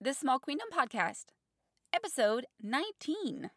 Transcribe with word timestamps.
the 0.00 0.14
Small 0.14 0.38
Queendom 0.38 0.68
Podcast, 0.72 1.26
episode 1.92 2.46
19. 2.62 3.50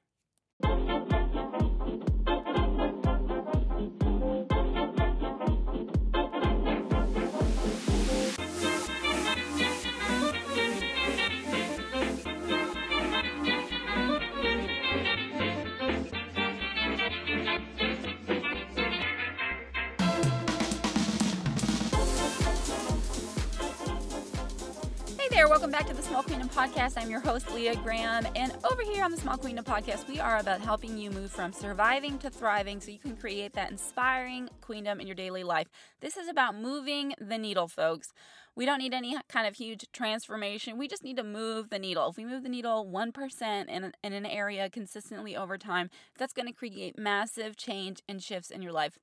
Welcome 25.52 25.70
back 25.70 25.86
to 25.86 25.94
the 25.94 26.02
Small 26.02 26.24
Queendom 26.24 26.48
Podcast. 26.48 26.94
I'm 26.96 27.10
your 27.10 27.20
host, 27.20 27.54
Leah 27.54 27.76
Graham. 27.76 28.26
And 28.38 28.54
over 28.72 28.84
here 28.84 29.04
on 29.04 29.12
the 29.12 29.18
Small 29.18 29.36
Queendom 29.36 29.66
Podcast, 29.66 30.08
we 30.08 30.18
are 30.18 30.38
about 30.38 30.62
helping 30.62 30.98
you 30.98 31.12
move 31.12 31.30
from 31.30 31.52
surviving 31.52 32.18
to 32.20 32.30
thriving 32.30 32.80
so 32.80 32.90
you 32.90 33.00
can 33.00 33.18
create 33.18 33.52
that 33.56 33.70
inspiring 33.70 34.48
queendom 34.62 35.02
in 35.02 35.08
your 35.08 35.16
daily 35.16 35.44
life. 35.44 35.68
This 36.00 36.16
is 36.16 36.30
about 36.30 36.56
moving 36.56 37.16
the 37.20 37.38
needle, 37.38 37.68
folks. 37.68 38.14
We 38.56 38.66
don't 38.66 38.80
need 38.80 38.94
any 38.94 39.18
kind 39.28 39.46
of 39.46 39.56
huge 39.56 39.88
transformation. 39.92 40.78
We 40.78 40.88
just 40.88 41.04
need 41.04 41.18
to 41.18 41.24
move 41.24 41.70
the 41.70 41.80
needle. 41.80 42.08
If 42.08 42.16
we 42.16 42.24
move 42.24 42.44
the 42.44 42.50
needle 42.50 42.90
1% 42.90 43.68
in, 43.68 43.92
in 44.02 44.14
an 44.14 44.26
area 44.26 44.70
consistently 44.70 45.36
over 45.36 45.58
time, 45.58 45.90
that's 46.18 46.32
going 46.32 46.48
to 46.48 46.54
create 46.54 46.98
massive 46.98 47.58
change 47.58 48.02
and 48.08 48.24
shifts 48.24 48.52
in 48.52 48.62
your 48.62 48.72
life. 48.72 48.98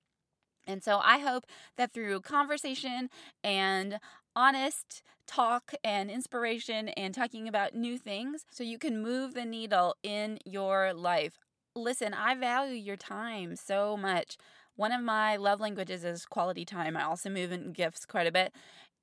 And 0.66 0.82
so 0.82 0.98
I 1.04 1.18
hope 1.18 1.44
that 1.76 1.92
through 1.92 2.22
conversation 2.22 3.10
and 3.44 4.00
honest 4.34 5.02
talk 5.28 5.72
and 5.84 6.10
inspiration 6.10 6.88
and 6.88 7.14
talking 7.14 7.46
about 7.46 7.74
new 7.74 7.98
things, 7.98 8.44
so 8.50 8.64
you 8.64 8.78
can 8.78 9.00
move 9.02 9.34
the 9.34 9.44
needle 9.44 9.94
in 10.02 10.38
your 10.44 10.92
life. 10.92 11.38
Listen, 11.76 12.12
I 12.14 12.34
value 12.34 12.74
your 12.74 12.96
time 12.96 13.54
so 13.54 13.96
much. 13.96 14.36
One 14.74 14.90
of 14.90 15.02
my 15.02 15.36
love 15.36 15.60
languages 15.60 16.04
is 16.04 16.24
quality 16.24 16.64
time. 16.64 16.96
I 16.96 17.04
also 17.04 17.30
move 17.30 17.52
in 17.52 17.72
gifts 17.72 18.06
quite 18.06 18.26
a 18.26 18.32
bit. 18.32 18.52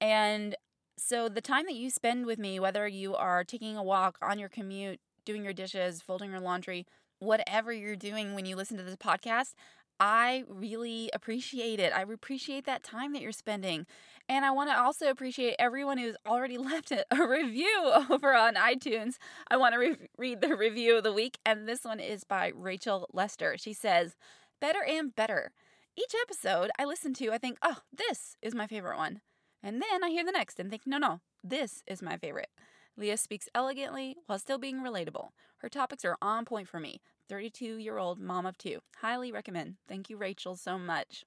And 0.02 0.56
so 0.98 1.30
the 1.30 1.42
time 1.42 1.66
that 1.66 1.76
you 1.76 1.90
spend 1.90 2.26
with 2.26 2.39
me, 2.39 2.60
whether 2.60 2.88
you 2.88 3.16
are 3.16 3.44
taking 3.44 3.78
a 3.78 3.84
walk, 3.84 4.17
on 4.22 4.39
your 4.39 4.50
commute, 4.50 5.00
doing 5.26 5.44
your 5.44 5.54
dishes, 5.54 6.02
folding 6.02 6.32
your 6.32 6.39
laundry, 6.39 6.86
whatever 7.20 7.72
you're 7.72 7.95
doing 7.95 8.36
when 8.36 8.45
you 8.45 8.56
listen 8.56 8.78
to 8.78 8.84
this 8.84 8.95
podcast, 8.95 9.54
I 10.00 10.44
really 10.50 11.10
appreciate 11.14 11.80
it. 11.80 11.94
I 11.94 12.02
appreciate 12.02 12.66
that 12.66 12.84
time 12.84 13.14
that 13.14 13.22
you're 13.22 13.32
spending. 13.32 13.86
And 14.28 14.44
I 14.44 14.52
want 14.52 14.70
to 14.72 14.78
also 14.78 15.09
appreciate 15.09 15.56
everyone 15.59 15.98
who's 15.98 16.16
already 16.26 16.58
left 16.59 16.92
a 16.92 17.06
review 17.28 17.92
over 18.09 18.34
on 18.34 18.56
iTunes. 18.56 19.16
I 19.50 19.58
want 19.58 19.73
to 19.73 19.80
re- 19.80 19.98
read 20.17 20.42
the 20.42 20.56
review 20.56 20.98
of 20.98 21.04
the 21.04 21.14
week, 21.14 21.38
and 21.45 21.67
this 21.67 21.84
one 21.84 22.00
is 22.00 22.23
by 22.23 22.52
Rachel 22.56 23.08
Lester. 23.14 23.56
She 23.58 23.73
says, 23.73 24.16
Better 24.59 24.84
and 24.84 25.16
better. 25.16 25.52
Each 25.98 26.14
episode 26.23 26.72
I 26.80 26.86
listen 26.86 27.14
to, 27.16 27.32
I 27.32 27.38
think, 27.38 27.58
oh, 27.62 27.78
this 27.95 28.36
is 28.42 28.56
my 28.56 28.67
favorite 28.67 28.98
one. 28.98 29.22
And 29.64 29.82
then 29.82 30.04
I 30.04 30.09
hear 30.09 30.26
the 30.26 30.32
next 30.32 30.60
and 30.60 30.70
think, 30.70 30.84
no, 30.86 30.98
no, 30.98 31.22
this 31.44 31.84
is 31.88 32.02
my 32.02 32.17
favorite. 32.17 32.50
Leah 32.98 33.17
speaks 33.17 33.50
elegantly 33.54 34.16
while 34.26 34.39
still 34.39 34.58
being 34.58 34.82
relatable. 34.82 35.30
Her 35.58 35.70
topics 35.70 36.06
are 36.06 36.17
on 36.22 36.45
point 36.45 36.67
for 36.67 36.80
me. 36.80 37.02
32 37.30 37.78
year 37.78 37.98
old 37.98 38.20
mom 38.20 38.45
of 38.45 38.58
two. 38.58 38.80
Highly 38.98 39.32
recommend. 39.32 39.76
Thank 39.88 40.10
you, 40.10 40.17
Rachel, 40.17 40.56
so 40.56 40.78
much. 40.78 41.26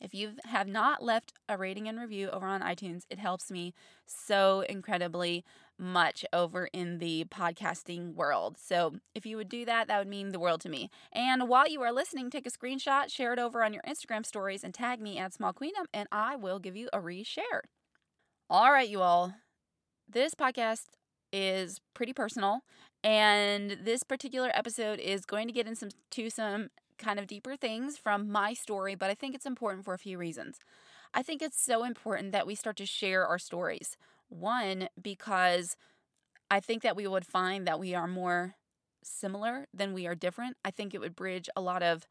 If 0.00 0.14
you 0.14 0.32
have 0.44 0.66
not 0.66 1.02
left 1.02 1.32
a 1.48 1.58
rating 1.58 1.88
and 1.88 2.00
review 2.00 2.30
over 2.30 2.46
on 2.46 2.62
iTunes, 2.62 3.02
it 3.10 3.18
helps 3.18 3.50
me 3.50 3.74
so 4.06 4.64
incredibly 4.68 5.44
much 5.78 6.24
over 6.32 6.68
in 6.72 6.98
the 6.98 7.24
podcasting 7.24 8.14
world. 8.14 8.56
So 8.58 8.96
if 9.14 9.24
you 9.26 9.36
would 9.36 9.48
do 9.48 9.64
that, 9.64 9.88
that 9.88 9.98
would 9.98 10.08
mean 10.08 10.30
the 10.30 10.40
world 10.40 10.60
to 10.62 10.68
me. 10.68 10.90
And 11.12 11.48
while 11.48 11.68
you 11.68 11.82
are 11.82 11.92
listening, 11.92 12.30
take 12.30 12.46
a 12.46 12.50
screenshot, 12.50 13.10
share 13.10 13.32
it 13.32 13.38
over 13.38 13.64
on 13.64 13.72
your 13.72 13.82
Instagram 13.82 14.24
stories, 14.24 14.62
and 14.62 14.74
tag 14.74 15.00
me 15.00 15.18
at 15.18 15.34
Small 15.34 15.52
Queendom, 15.52 15.86
and 15.92 16.08
I 16.12 16.36
will 16.36 16.58
give 16.58 16.76
you 16.76 16.88
a 16.92 16.98
reshare. 16.98 17.62
All 18.48 18.72
right, 18.72 18.88
you 18.88 19.00
all. 19.00 19.34
This 20.08 20.34
podcast 20.34 20.86
is 21.32 21.80
pretty 21.94 22.12
personal, 22.12 22.60
and 23.04 23.78
this 23.82 24.02
particular 24.02 24.50
episode 24.54 24.98
is 24.98 25.24
going 25.24 25.46
to 25.46 25.52
get 25.52 25.66
into 25.66 25.78
some, 25.78 25.90
some 26.28 26.68
kind 27.00 27.18
of 27.18 27.26
deeper 27.26 27.56
things 27.56 27.98
from 27.98 28.30
my 28.30 28.54
story, 28.54 28.94
but 28.94 29.10
I 29.10 29.14
think 29.14 29.34
it's 29.34 29.46
important 29.46 29.84
for 29.84 29.94
a 29.94 29.98
few 29.98 30.18
reasons. 30.18 30.58
I 31.14 31.22
think 31.22 31.42
it's 31.42 31.60
so 31.62 31.84
important 31.84 32.32
that 32.32 32.46
we 32.46 32.54
start 32.54 32.76
to 32.78 32.86
share 32.86 33.26
our 33.26 33.38
stories. 33.38 33.96
One, 34.28 34.88
because 35.00 35.76
I 36.50 36.60
think 36.60 36.82
that 36.82 36.96
we 36.96 37.06
would 37.06 37.26
find 37.26 37.66
that 37.66 37.80
we 37.80 37.94
are 37.94 38.08
more 38.08 38.56
similar 39.02 39.66
than 39.74 39.94
we 39.94 40.06
are 40.06 40.14
different. 40.14 40.56
I 40.64 40.70
think 40.70 40.94
it 40.94 41.00
would 41.00 41.16
bridge 41.16 41.48
a 41.56 41.60
lot 41.60 41.82
of 41.82 42.06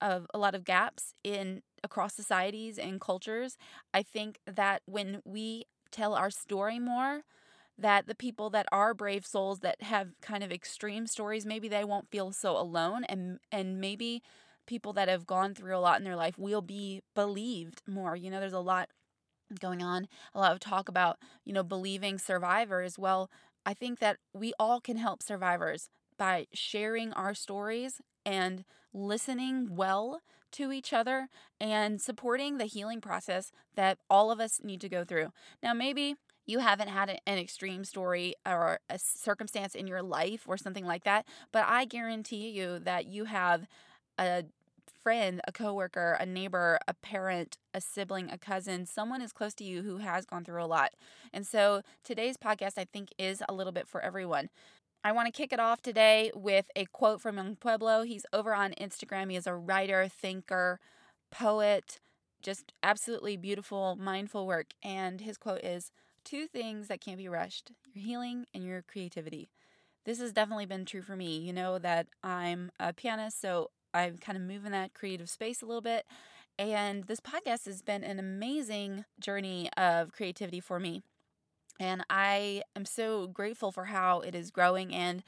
of 0.00 0.26
a 0.34 0.38
lot 0.38 0.54
of 0.54 0.64
gaps 0.64 1.14
in 1.24 1.62
across 1.82 2.14
societies 2.14 2.78
and 2.78 3.00
cultures. 3.00 3.56
I 3.94 4.02
think 4.02 4.38
that 4.46 4.82
when 4.86 5.22
we 5.24 5.64
tell 5.90 6.14
our 6.14 6.30
story 6.30 6.78
more, 6.78 7.22
that 7.80 8.06
the 8.06 8.14
people 8.14 8.50
that 8.50 8.66
are 8.72 8.94
brave 8.94 9.26
souls 9.26 9.60
that 9.60 9.82
have 9.82 10.08
kind 10.20 10.44
of 10.44 10.52
extreme 10.52 11.06
stories 11.06 11.46
maybe 11.46 11.68
they 11.68 11.84
won't 11.84 12.10
feel 12.10 12.32
so 12.32 12.56
alone 12.56 13.04
and 13.04 13.38
and 13.52 13.80
maybe 13.80 14.22
people 14.66 14.92
that 14.92 15.08
have 15.08 15.26
gone 15.26 15.54
through 15.54 15.76
a 15.76 15.80
lot 15.80 15.98
in 15.98 16.04
their 16.04 16.16
life 16.16 16.38
will 16.38 16.62
be 16.62 17.02
believed 17.14 17.82
more. 17.86 18.14
You 18.16 18.30
know 18.30 18.40
there's 18.40 18.52
a 18.52 18.60
lot 18.60 18.88
going 19.60 19.82
on 19.82 20.06
a 20.34 20.38
lot 20.40 20.52
of 20.52 20.60
talk 20.60 20.88
about 20.88 21.18
you 21.44 21.52
know 21.52 21.62
believing 21.64 22.18
survivors. 22.18 22.98
Well 22.98 23.30
i 23.66 23.74
think 23.74 23.98
that 23.98 24.16
we 24.32 24.52
all 24.58 24.80
can 24.80 24.96
help 24.96 25.22
survivors 25.22 25.88
by 26.16 26.46
sharing 26.54 27.12
our 27.14 27.34
stories 27.34 28.00
and 28.24 28.64
listening 28.92 29.74
well 29.74 30.20
to 30.52 30.72
each 30.72 30.92
other 30.92 31.28
and 31.60 32.00
supporting 32.00 32.58
the 32.58 32.64
healing 32.64 33.00
process 33.00 33.52
that 33.74 33.98
all 34.08 34.30
of 34.30 34.40
us 34.40 34.60
need 34.62 34.80
to 34.80 34.88
go 34.88 35.04
through. 35.04 35.28
Now 35.62 35.72
maybe 35.74 36.16
you 36.46 36.58
haven't 36.60 36.88
had 36.88 37.20
an 37.26 37.38
extreme 37.38 37.84
story 37.84 38.34
or 38.46 38.80
a 38.88 38.98
circumstance 38.98 39.74
in 39.74 39.86
your 39.86 40.02
life 40.02 40.44
or 40.46 40.56
something 40.56 40.84
like 40.84 41.04
that, 41.04 41.26
but 41.52 41.64
I 41.66 41.84
guarantee 41.84 42.50
you 42.50 42.78
that 42.80 43.06
you 43.06 43.24
have 43.24 43.66
a 44.18 44.44
friend, 45.02 45.40
a 45.46 45.52
coworker, 45.52 46.16
a 46.20 46.26
neighbor, 46.26 46.78
a 46.86 46.94
parent, 46.94 47.56
a 47.72 47.80
sibling, 47.80 48.30
a 48.30 48.38
cousin, 48.38 48.86
someone 48.86 49.22
is 49.22 49.32
close 49.32 49.54
to 49.54 49.64
you 49.64 49.82
who 49.82 49.98
has 49.98 50.26
gone 50.26 50.44
through 50.44 50.62
a 50.62 50.66
lot. 50.66 50.90
And 51.32 51.46
so 51.46 51.82
today's 52.04 52.36
podcast 52.36 52.72
I 52.76 52.86
think 52.92 53.10
is 53.18 53.42
a 53.48 53.54
little 53.54 53.72
bit 53.72 53.88
for 53.88 54.00
everyone. 54.00 54.50
I 55.02 55.12
want 55.12 55.26
to 55.26 55.32
kick 55.32 55.52
it 55.52 55.60
off 55.60 55.80
today 55.80 56.30
with 56.34 56.66
a 56.76 56.84
quote 56.86 57.22
from 57.22 57.38
Yung 57.38 57.56
Pueblo. 57.56 58.02
He's 58.02 58.26
over 58.32 58.54
on 58.54 58.72
Instagram. 58.72 59.30
He 59.30 59.36
is 59.36 59.46
a 59.46 59.54
writer, 59.54 60.08
thinker, 60.08 60.78
poet, 61.30 62.00
just 62.42 62.72
absolutely 62.82 63.36
beautiful, 63.38 63.96
mindful 63.96 64.46
work. 64.46 64.72
And 64.82 65.22
his 65.22 65.38
quote 65.38 65.64
is 65.64 65.90
two 66.24 66.46
things 66.46 66.88
that 66.88 67.00
can't 67.00 67.18
be 67.18 67.28
rushed 67.28 67.72
your 67.92 68.04
healing 68.04 68.46
and 68.54 68.64
your 68.64 68.82
creativity. 68.82 69.48
This 70.04 70.20
has 70.20 70.32
definitely 70.32 70.66
been 70.66 70.84
true 70.84 71.02
for 71.02 71.16
me. 71.16 71.38
You 71.38 71.52
know 71.52 71.78
that 71.78 72.06
I'm 72.22 72.70
a 72.80 72.92
pianist, 72.92 73.40
so 73.40 73.70
I'm 73.92 74.18
kind 74.18 74.36
of 74.36 74.44
moving 74.44 74.72
that 74.72 74.94
creative 74.94 75.28
space 75.28 75.62
a 75.62 75.66
little 75.66 75.82
bit. 75.82 76.06
And 76.58 77.04
this 77.04 77.20
podcast 77.20 77.66
has 77.66 77.82
been 77.82 78.04
an 78.04 78.18
amazing 78.18 79.04
journey 79.18 79.70
of 79.76 80.12
creativity 80.12 80.60
for 80.60 80.78
me. 80.78 81.02
And 81.78 82.04
I 82.10 82.62
am 82.76 82.84
so 82.84 83.26
grateful 83.26 83.72
for 83.72 83.86
how 83.86 84.20
it 84.20 84.34
is 84.34 84.50
growing 84.50 84.94
and 84.94 85.22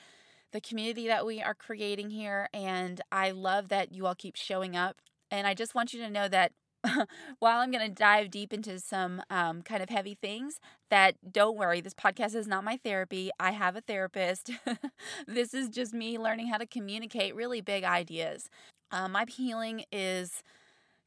the 0.52 0.60
community 0.60 1.06
that 1.06 1.24
we 1.24 1.40
are 1.40 1.54
creating 1.54 2.10
here. 2.10 2.48
And 2.52 3.00
I 3.10 3.30
love 3.30 3.68
that 3.68 3.92
you 3.92 4.06
all 4.06 4.14
keep 4.14 4.36
showing 4.36 4.76
up. 4.76 5.00
And 5.30 5.46
I 5.46 5.54
just 5.54 5.74
want 5.74 5.94
you 5.94 6.00
to 6.02 6.10
know 6.10 6.28
that 6.28 6.52
while 7.38 7.60
I'm 7.60 7.70
going 7.70 7.86
to 7.86 7.94
dive 7.94 8.30
deep 8.30 8.52
into 8.52 8.78
some 8.80 9.22
um, 9.30 9.62
kind 9.62 9.82
of 9.82 9.88
heavy 9.88 10.14
things, 10.20 10.60
that 10.90 11.14
don't 11.32 11.56
worry, 11.56 11.80
this 11.80 11.94
podcast 11.94 12.34
is 12.34 12.46
not 12.46 12.64
my 12.64 12.76
therapy. 12.76 13.30
I 13.38 13.52
have 13.52 13.76
a 13.76 13.80
therapist. 13.80 14.50
this 15.26 15.54
is 15.54 15.68
just 15.68 15.94
me 15.94 16.18
learning 16.18 16.48
how 16.48 16.58
to 16.58 16.66
communicate 16.66 17.34
really 17.34 17.60
big 17.60 17.84
ideas. 17.84 18.48
Um, 18.90 19.12
my 19.12 19.24
healing 19.28 19.84
is 19.90 20.42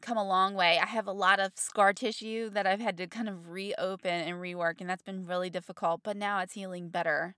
come 0.01 0.17
a 0.17 0.27
long 0.27 0.53
way. 0.53 0.79
I 0.81 0.85
have 0.85 1.07
a 1.07 1.11
lot 1.11 1.39
of 1.39 1.51
scar 1.55 1.93
tissue 1.93 2.49
that 2.51 2.67
I've 2.67 2.79
had 2.79 2.97
to 2.97 3.07
kind 3.07 3.27
of 3.27 3.49
reopen 3.49 4.11
and 4.11 4.37
rework, 4.37 4.79
and 4.79 4.89
that's 4.89 5.03
been 5.03 5.25
really 5.25 5.49
difficult, 5.49 6.01
but 6.03 6.15
now 6.15 6.39
it's 6.39 6.53
healing 6.53 6.89
better. 6.89 7.35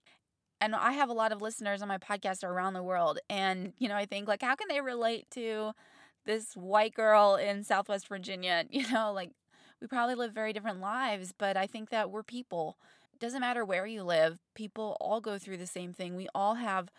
And 0.59 0.75
I 0.75 0.93
have 0.93 1.09
a 1.09 1.13
lot 1.13 1.31
of 1.31 1.41
listeners 1.41 1.81
on 1.81 1.87
my 1.87 1.99
podcast 1.99 2.43
around 2.43 2.73
the 2.73 2.83
world. 2.83 3.19
And, 3.29 3.73
you 3.77 3.87
know, 3.87 3.95
I 3.95 4.05
think, 4.05 4.27
like, 4.27 4.41
how 4.41 4.55
can 4.55 4.67
they 4.69 4.81
relate 4.81 5.27
to 5.31 5.73
this 6.27 6.53
white 6.55 6.93
girl 6.93 7.35
in 7.35 7.63
Southwest 7.63 8.07
Virginia. 8.07 8.65
You 8.69 8.87
know, 8.91 9.11
like 9.11 9.31
we 9.81 9.87
probably 9.87 10.15
live 10.15 10.33
very 10.33 10.53
different 10.53 10.81
lives, 10.81 11.33
but 11.35 11.57
I 11.57 11.65
think 11.65 11.89
that 11.89 12.11
we're 12.11 12.23
people. 12.23 12.77
It 13.13 13.19
doesn't 13.19 13.41
matter 13.41 13.65
where 13.65 13.87
you 13.87 14.03
live, 14.03 14.37
people 14.53 14.95
all 15.01 15.21
go 15.21 15.39
through 15.39 15.57
the 15.57 15.65
same 15.65 15.93
thing. 15.93 16.15
We 16.15 16.27
all 16.35 16.55
have, 16.55 16.91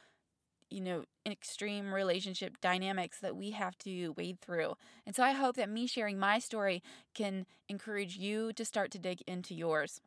you 0.70 0.80
know, 0.80 1.04
extreme 1.24 1.94
relationship 1.94 2.60
dynamics 2.60 3.20
that 3.20 3.36
we 3.36 3.52
have 3.52 3.78
to 3.78 4.10
wade 4.16 4.40
through. 4.40 4.74
And 5.06 5.14
so 5.14 5.22
I 5.22 5.32
hope 5.32 5.56
that 5.56 5.68
me 5.68 5.86
sharing 5.86 6.18
my 6.18 6.40
story 6.40 6.82
can 7.14 7.46
encourage 7.68 8.16
you 8.16 8.52
to 8.54 8.64
start 8.64 8.90
to 8.92 8.98
dig 8.98 9.22
into 9.26 9.54
yours. 9.54 10.00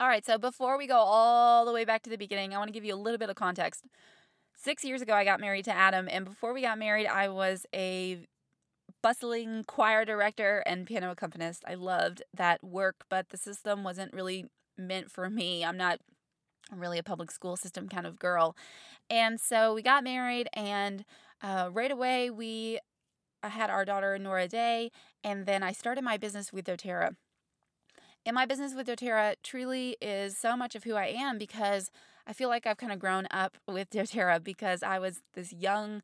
All 0.00 0.08
right, 0.08 0.24
so 0.24 0.38
before 0.38 0.78
we 0.78 0.86
go 0.86 0.98
all 0.98 1.64
the 1.64 1.72
way 1.72 1.84
back 1.84 2.02
to 2.04 2.10
the 2.10 2.16
beginning, 2.16 2.54
I 2.54 2.58
want 2.58 2.68
to 2.68 2.72
give 2.72 2.84
you 2.84 2.94
a 2.94 2.96
little 2.96 3.18
bit 3.18 3.30
of 3.30 3.36
context. 3.36 3.84
Six 4.54 4.84
years 4.84 5.02
ago, 5.02 5.12
I 5.14 5.24
got 5.24 5.40
married 5.40 5.64
to 5.66 5.72
Adam, 5.72 6.08
and 6.10 6.24
before 6.24 6.52
we 6.52 6.62
got 6.62 6.78
married, 6.78 7.06
I 7.06 7.28
was 7.28 7.66
a 7.74 8.26
bustling 9.02 9.64
choir 9.64 10.04
director 10.04 10.62
and 10.66 10.86
piano 10.86 11.10
accompanist. 11.10 11.64
I 11.66 11.74
loved 11.74 12.22
that 12.34 12.62
work, 12.62 13.04
but 13.08 13.28
the 13.28 13.36
system 13.36 13.84
wasn't 13.84 14.12
really 14.12 14.46
meant 14.76 15.10
for 15.10 15.28
me. 15.30 15.64
I'm 15.64 15.76
not 15.76 16.00
really 16.74 16.98
a 16.98 17.02
public 17.02 17.30
school 17.30 17.56
system 17.56 17.88
kind 17.88 18.06
of 18.06 18.18
girl. 18.18 18.56
And 19.08 19.40
so 19.40 19.74
we 19.74 19.82
got 19.82 20.04
married, 20.04 20.48
and 20.52 21.04
uh, 21.42 21.70
right 21.72 21.90
away, 21.90 22.30
we 22.30 22.78
had 23.42 23.70
our 23.70 23.84
daughter, 23.84 24.18
Nora 24.18 24.48
Day, 24.48 24.90
and 25.24 25.46
then 25.46 25.62
I 25.62 25.72
started 25.72 26.02
my 26.02 26.16
business 26.16 26.52
with 26.52 26.66
doTERRA. 26.66 27.14
And 28.26 28.34
my 28.34 28.44
business 28.44 28.74
with 28.74 28.88
doTERRA 28.88 29.36
truly 29.42 29.96
is 30.02 30.36
so 30.36 30.56
much 30.56 30.74
of 30.74 30.84
who 30.84 30.94
I 30.94 31.06
am 31.06 31.38
because 31.38 31.90
I 32.26 32.32
feel 32.34 32.50
like 32.50 32.66
I've 32.66 32.76
kind 32.76 32.92
of 32.92 32.98
grown 32.98 33.26
up 33.30 33.56
with 33.66 33.90
doTERRA 33.90 34.44
because 34.44 34.82
I 34.82 34.98
was 34.98 35.20
this 35.34 35.52
young 35.52 36.02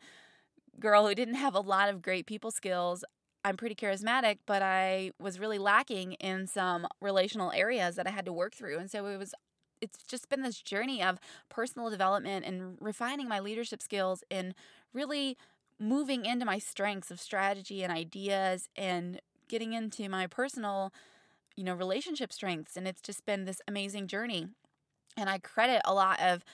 girl 0.81 1.07
who 1.07 1.15
didn't 1.15 1.35
have 1.35 1.55
a 1.55 1.61
lot 1.61 1.89
of 1.89 2.03
great 2.03 2.27
people 2.27 2.51
skills. 2.51 3.05
I'm 3.45 3.57
pretty 3.57 3.75
charismatic, 3.75 4.39
but 4.47 4.63
I 4.63 5.11
was 5.21 5.39
really 5.39 5.59
lacking 5.59 6.15
in 6.15 6.47
some 6.47 6.87
relational 7.01 7.53
areas 7.53 7.97
that 7.97 8.07
I 8.07 8.11
had 8.11 8.25
to 8.25 8.33
work 8.33 8.55
through. 8.55 8.79
And 8.79 8.91
so 8.91 9.07
it 9.07 9.19
was 9.19 9.35
it's 9.81 9.99
just 10.05 10.31
been 10.31 10.43
this 10.43 10.63
journey 10.63 11.03
of 11.03 11.19
personal 11.51 11.91
development 11.91 12.47
and 12.47 12.79
refining 12.81 13.29
my 13.29 13.41
leadership 13.41 13.83
skills 13.83 14.25
and 14.31 14.55
really 14.95 15.37
moving 15.79 16.25
into 16.25 16.47
my 16.47 16.59
strengths 16.59 17.11
of 17.11 17.21
strategy 17.21 17.83
and 17.83 17.93
ideas 17.93 18.69
and 18.77 19.21
getting 19.49 19.75
into 19.75 20.09
my 20.09 20.27
personal 20.27 20.91
you 21.57 21.65
know, 21.65 21.75
relationship 21.75 22.33
strengths. 22.33 22.77
And 22.77 22.87
it's 22.87 23.01
just 23.01 23.25
been 23.25 23.45
this 23.45 23.61
amazing 23.69 24.09
journey. 24.09 24.49
And 25.17 25.31
I 25.31 25.39
credit 25.39 25.83
a 25.85 25.95
lot 25.95 26.21
of 26.21 26.45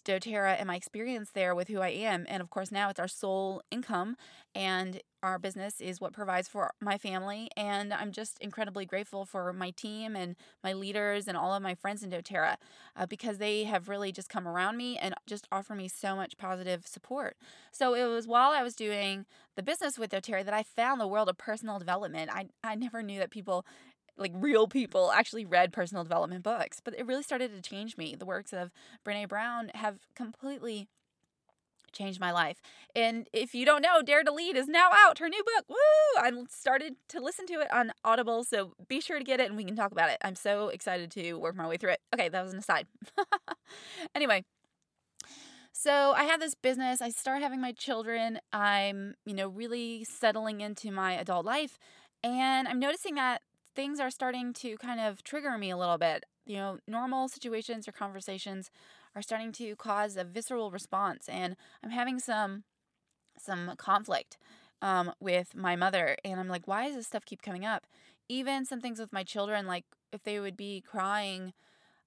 doTERRA 0.00 0.56
and 0.58 0.66
my 0.66 0.76
experience 0.76 1.30
there 1.32 1.54
with 1.54 1.68
who 1.68 1.80
I 1.80 1.88
am. 1.88 2.26
And 2.28 2.40
of 2.42 2.50
course, 2.50 2.70
now 2.70 2.88
it's 2.90 3.00
our 3.00 3.08
sole 3.08 3.62
income, 3.70 4.16
and 4.54 5.00
our 5.22 5.38
business 5.38 5.80
is 5.80 6.00
what 6.00 6.12
provides 6.12 6.48
for 6.48 6.72
my 6.80 6.96
family. 6.96 7.48
And 7.56 7.92
I'm 7.92 8.10
just 8.10 8.38
incredibly 8.40 8.86
grateful 8.86 9.24
for 9.24 9.52
my 9.52 9.70
team 9.70 10.16
and 10.16 10.34
my 10.64 10.72
leaders 10.72 11.28
and 11.28 11.36
all 11.36 11.54
of 11.54 11.62
my 11.62 11.74
friends 11.74 12.02
in 12.02 12.10
doTERRA 12.10 12.56
uh, 12.96 13.06
because 13.06 13.38
they 13.38 13.64
have 13.64 13.88
really 13.88 14.12
just 14.12 14.28
come 14.28 14.48
around 14.48 14.76
me 14.76 14.96
and 14.96 15.14
just 15.26 15.46
offer 15.52 15.74
me 15.74 15.88
so 15.88 16.16
much 16.16 16.38
positive 16.38 16.86
support. 16.86 17.36
So 17.70 17.94
it 17.94 18.04
was 18.04 18.26
while 18.26 18.50
I 18.50 18.62
was 18.62 18.74
doing 18.74 19.26
the 19.56 19.62
business 19.62 19.98
with 19.98 20.10
doTERRA 20.10 20.44
that 20.44 20.54
I 20.54 20.62
found 20.62 21.00
the 21.00 21.06
world 21.06 21.28
of 21.28 21.36
personal 21.36 21.78
development. 21.78 22.30
I, 22.32 22.46
I 22.64 22.74
never 22.74 23.02
knew 23.02 23.18
that 23.18 23.30
people 23.30 23.66
like 24.20 24.32
real 24.34 24.68
people 24.68 25.10
actually 25.12 25.44
read 25.44 25.72
personal 25.72 26.04
development 26.04 26.44
books. 26.44 26.80
But 26.82 26.98
it 26.98 27.06
really 27.06 27.22
started 27.22 27.52
to 27.54 27.68
change 27.68 27.96
me. 27.96 28.14
The 28.14 28.26
works 28.26 28.52
of 28.52 28.70
Brene 29.04 29.28
Brown 29.28 29.70
have 29.74 29.98
completely 30.14 30.88
changed 31.92 32.20
my 32.20 32.30
life. 32.30 32.60
And 32.94 33.28
if 33.32 33.54
you 33.54 33.66
don't 33.66 33.82
know, 33.82 34.02
Dare 34.02 34.22
to 34.22 34.32
Lead 34.32 34.56
is 34.56 34.68
now 34.68 34.90
out. 34.92 35.18
Her 35.18 35.28
new 35.28 35.42
book. 35.42 35.64
Woo! 35.68 36.20
I 36.20 36.30
started 36.48 36.96
to 37.08 37.20
listen 37.20 37.46
to 37.46 37.54
it 37.54 37.72
on 37.72 37.92
Audible, 38.04 38.44
so 38.44 38.74
be 38.88 39.00
sure 39.00 39.18
to 39.18 39.24
get 39.24 39.40
it 39.40 39.48
and 39.48 39.56
we 39.56 39.64
can 39.64 39.74
talk 39.76 39.92
about 39.92 40.10
it. 40.10 40.18
I'm 40.22 40.36
so 40.36 40.68
excited 40.68 41.10
to 41.12 41.34
work 41.34 41.56
my 41.56 41.66
way 41.66 41.76
through 41.76 41.92
it. 41.92 42.00
Okay, 42.14 42.28
that 42.28 42.44
was 42.44 42.52
an 42.52 42.60
aside. 42.60 42.86
anyway, 44.14 44.44
so 45.72 46.12
I 46.12 46.24
have 46.24 46.40
this 46.40 46.54
business. 46.54 47.00
I 47.00 47.10
start 47.10 47.42
having 47.42 47.60
my 47.60 47.72
children. 47.72 48.38
I'm, 48.52 49.14
you 49.24 49.34
know, 49.34 49.48
really 49.48 50.04
settling 50.04 50.60
into 50.60 50.90
my 50.90 51.14
adult 51.14 51.46
life. 51.46 51.78
And 52.22 52.68
I'm 52.68 52.78
noticing 52.78 53.14
that 53.14 53.40
things 53.80 53.98
are 53.98 54.10
starting 54.10 54.52
to 54.52 54.76
kind 54.76 55.00
of 55.00 55.22
trigger 55.24 55.56
me 55.56 55.70
a 55.70 55.76
little 55.76 55.96
bit. 55.96 56.26
You 56.44 56.56
know, 56.56 56.78
normal 56.86 57.28
situations 57.28 57.88
or 57.88 57.92
conversations 57.92 58.70
are 59.16 59.22
starting 59.22 59.52
to 59.52 59.74
cause 59.74 60.18
a 60.18 60.24
visceral 60.24 60.70
response, 60.70 61.30
and 61.30 61.56
I'm 61.82 61.88
having 61.88 62.18
some 62.18 62.64
some 63.38 63.72
conflict 63.78 64.36
um, 64.82 65.12
with 65.18 65.54
my 65.54 65.76
mother, 65.76 66.18
and 66.26 66.38
I'm 66.38 66.48
like, 66.48 66.68
why 66.68 66.88
does 66.88 66.96
this 66.96 67.06
stuff 67.06 67.24
keep 67.24 67.40
coming 67.40 67.64
up? 67.64 67.86
Even 68.28 68.66
some 68.66 68.82
things 68.82 69.00
with 69.00 69.14
my 69.14 69.24
children, 69.24 69.66
like 69.66 69.86
if 70.12 70.24
they 70.24 70.40
would 70.40 70.58
be 70.58 70.82
crying, 70.82 71.54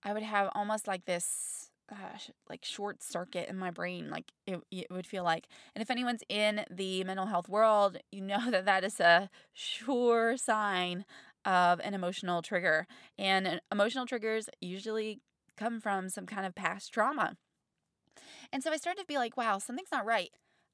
I 0.03 0.13
would 0.13 0.21
have 0.21 0.51
almost 0.53 0.87
like 0.87 1.05
this 1.05 1.71
uh, 1.91 2.17
like 2.49 2.63
short 2.63 3.03
circuit 3.03 3.49
in 3.49 3.57
my 3.57 3.69
brain 3.69 4.09
like 4.09 4.31
it, 4.47 4.59
it 4.71 4.87
would 4.89 5.05
feel 5.05 5.23
like 5.23 5.47
and 5.75 5.81
if 5.81 5.91
anyone's 5.91 6.23
in 6.29 6.63
the 6.71 7.03
mental 7.03 7.25
health 7.25 7.49
world 7.49 7.97
you 8.11 8.21
know 8.21 8.39
that 8.51 8.65
that 8.65 8.83
is 8.83 8.99
a 8.99 9.29
sure 9.51 10.37
sign 10.37 11.03
of 11.45 11.79
an 11.81 11.93
emotional 11.93 12.41
trigger. 12.41 12.87
And 13.17 13.47
uh, 13.47 13.59
emotional 13.71 14.05
triggers 14.05 14.49
usually 14.61 15.21
come 15.57 15.79
from 15.79 16.09
some 16.09 16.25
kind 16.25 16.45
of 16.45 16.55
past 16.55 16.93
trauma. 16.93 17.35
And 18.51 18.63
so 18.63 18.71
I 18.71 18.77
started 18.77 19.01
to 19.01 19.07
be 19.07 19.17
like, 19.17 19.37
wow, 19.37 19.57
something's 19.57 19.91
not 19.91 20.05
right. 20.05 20.29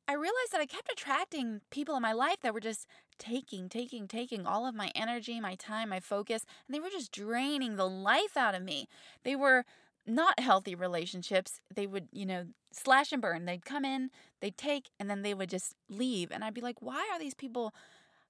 I 0.08 0.14
realized 0.14 0.52
that 0.52 0.62
I 0.62 0.66
kept 0.66 0.92
attracting 0.92 1.62
people 1.70 1.96
in 1.96 2.02
my 2.02 2.14
life 2.14 2.38
that 2.42 2.54
were 2.54 2.60
just 2.60 2.88
taking, 3.20 3.70
taking, 3.70 4.08
taking 4.08 4.48
all 4.48 4.66
of 4.66 4.74
my 4.74 4.92
energy, 4.96 5.40
my 5.40 5.54
time, 5.54 5.90
my 5.90 6.00
focus, 6.00 6.46
and 6.68 6.74
they 6.74 6.80
were 6.80 6.90
just 6.90 7.12
draining 7.12 7.76
the 7.76 7.88
life 7.88 8.36
out 8.36 8.56
of 8.56 8.64
me. 8.64 8.88
They 9.24 9.36
were 9.36 9.66
not 10.08 10.40
healthy 10.40 10.74
relationships. 10.74 11.62
They 11.74 11.86
would, 11.86 12.08
you 12.12 12.26
know, 12.26 12.46
slash 12.72 13.12
and 13.12 13.22
burn. 13.22 13.46
They'd 13.46 13.66
come 13.66 13.86
in, 13.86 14.10
they'd 14.42 14.58
take, 14.58 14.90
and 15.00 15.10
then 15.10 15.22
they 15.22 15.36
would 15.36 15.50
just 15.50 15.76
leave. 15.90 16.32
And 16.32 16.44
I'd 16.44 16.56
be 16.56 16.62
like, 16.62 16.82
why 16.82 17.08
are 17.14 17.20
these 17.20 17.36
people 17.36 17.72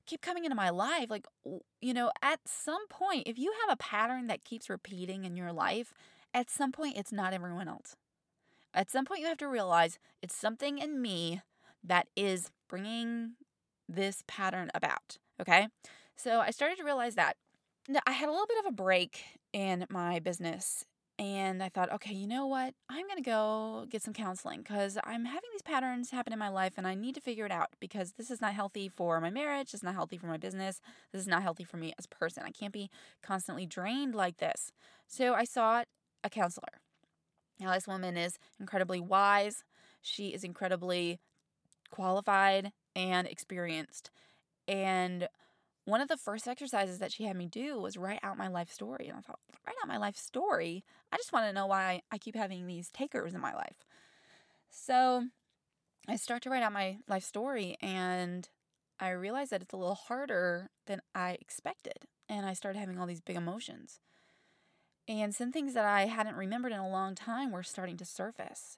keep 0.09 0.21
coming 0.21 0.43
into 0.43 0.55
my 0.55 0.71
life 0.71 1.09
like 1.09 1.27
you 1.81 1.93
know 1.93 2.11
at 2.23 2.39
some 2.45 2.87
point 2.87 3.23
if 3.27 3.37
you 3.37 3.53
have 3.61 3.71
a 3.73 3.77
pattern 3.77 4.25
that 4.25 4.43
keeps 4.43 4.69
repeating 4.69 5.23
in 5.23 5.35
your 5.35 5.53
life 5.53 5.93
at 6.33 6.49
some 6.49 6.71
point 6.71 6.97
it's 6.97 7.11
not 7.11 7.33
everyone 7.33 7.67
else. 7.67 7.95
At 8.73 8.89
some 8.89 9.05
point 9.05 9.21
you 9.21 9.27
have 9.27 9.37
to 9.37 9.47
realize 9.47 9.99
it's 10.21 10.35
something 10.35 10.77
in 10.79 11.01
me 11.01 11.41
that 11.83 12.07
is 12.15 12.51
bringing 12.67 13.33
this 13.87 14.23
pattern 14.27 14.69
about 14.73 15.17
okay? 15.39 15.67
So 16.15 16.39
i 16.39 16.49
started 16.49 16.77
to 16.79 16.83
realize 16.83 17.15
that. 17.15 17.37
I 18.05 18.11
had 18.11 18.29
a 18.29 18.31
little 18.31 18.47
bit 18.47 18.59
of 18.59 18.65
a 18.65 18.75
break 18.75 19.23
in 19.53 19.85
my 19.89 20.19
business 20.19 20.85
and 21.19 21.61
I 21.61 21.67
thought, 21.67 21.91
okay, 21.91 22.13
you 22.13 22.27
know 22.27 22.47
what? 22.47 22.73
I'm 22.89 23.05
going 23.05 23.21
to 23.21 23.29
go 23.29 23.85
get 23.89 24.01
some 24.01 24.13
counseling 24.13 24.59
because 24.61 24.97
I'm 25.03 25.25
having 25.25 25.49
these 25.51 25.61
patterns 25.61 26.11
happen 26.11 26.31
in 26.31 26.39
my 26.39 26.47
life 26.47 26.75
and 26.77 26.87
I 26.87 26.95
need 26.95 27.13
to 27.15 27.21
figure 27.21 27.45
it 27.45 27.51
out 27.51 27.67
because 27.81 28.13
this 28.13 28.31
is 28.31 28.39
not 28.39 28.53
healthy 28.53 28.87
for 28.87 29.19
my 29.19 29.29
marriage. 29.29 29.73
It's 29.73 29.83
not 29.83 29.95
healthy 29.95 30.17
for 30.17 30.27
my 30.27 30.37
business. 30.37 30.79
This 31.11 31.21
is 31.21 31.27
not 31.27 31.43
healthy 31.43 31.65
for 31.65 31.75
me 31.75 31.93
as 31.99 32.05
a 32.05 32.15
person. 32.15 32.43
I 32.45 32.51
can't 32.51 32.71
be 32.71 32.89
constantly 33.21 33.65
drained 33.65 34.15
like 34.15 34.37
this. 34.37 34.71
So 35.07 35.33
I 35.33 35.43
sought 35.43 35.87
a 36.23 36.29
counselor. 36.29 36.79
Now, 37.59 37.73
this 37.73 37.87
woman 37.87 38.15
is 38.15 38.39
incredibly 38.57 39.01
wise, 39.01 39.65
she 40.01 40.29
is 40.29 40.45
incredibly 40.45 41.19
qualified 41.91 42.71
and 42.95 43.27
experienced. 43.27 44.09
And 44.69 45.27
one 45.89 46.01
of 46.01 46.07
the 46.07 46.17
first 46.17 46.47
exercises 46.47 46.99
that 46.99 47.11
she 47.11 47.23
had 47.23 47.35
me 47.35 47.47
do 47.47 47.79
was 47.79 47.97
write 47.97 48.19
out 48.23 48.37
my 48.37 48.47
life 48.47 48.71
story. 48.71 49.07
And 49.07 49.17
I 49.17 49.21
thought, 49.21 49.39
write 49.65 49.75
out 49.81 49.87
my 49.87 49.97
life 49.97 50.17
story? 50.17 50.83
I 51.11 51.17
just 51.17 51.33
want 51.33 51.47
to 51.47 51.53
know 51.53 51.67
why 51.67 52.01
I 52.11 52.17
keep 52.17 52.35
having 52.35 52.67
these 52.67 52.89
takers 52.89 53.33
in 53.33 53.41
my 53.41 53.53
life. 53.53 53.85
So 54.69 55.25
I 56.07 56.15
start 56.15 56.43
to 56.43 56.49
write 56.49 56.63
out 56.63 56.73
my 56.73 56.97
life 57.07 57.23
story 57.23 57.77
and 57.81 58.47
I 58.99 59.09
realized 59.09 59.51
that 59.51 59.61
it's 59.61 59.73
a 59.73 59.77
little 59.77 59.95
harder 59.95 60.69
than 60.85 61.01
I 61.15 61.37
expected. 61.39 62.05
And 62.27 62.45
I 62.45 62.53
started 62.53 62.79
having 62.79 62.99
all 62.99 63.07
these 63.07 63.21
big 63.21 63.35
emotions. 63.35 63.99
And 65.07 65.33
some 65.33 65.51
things 65.51 65.73
that 65.73 65.85
I 65.85 66.05
hadn't 66.05 66.35
remembered 66.35 66.71
in 66.71 66.79
a 66.79 66.89
long 66.89 67.15
time 67.15 67.51
were 67.51 67.63
starting 67.63 67.97
to 67.97 68.05
surface. 68.05 68.77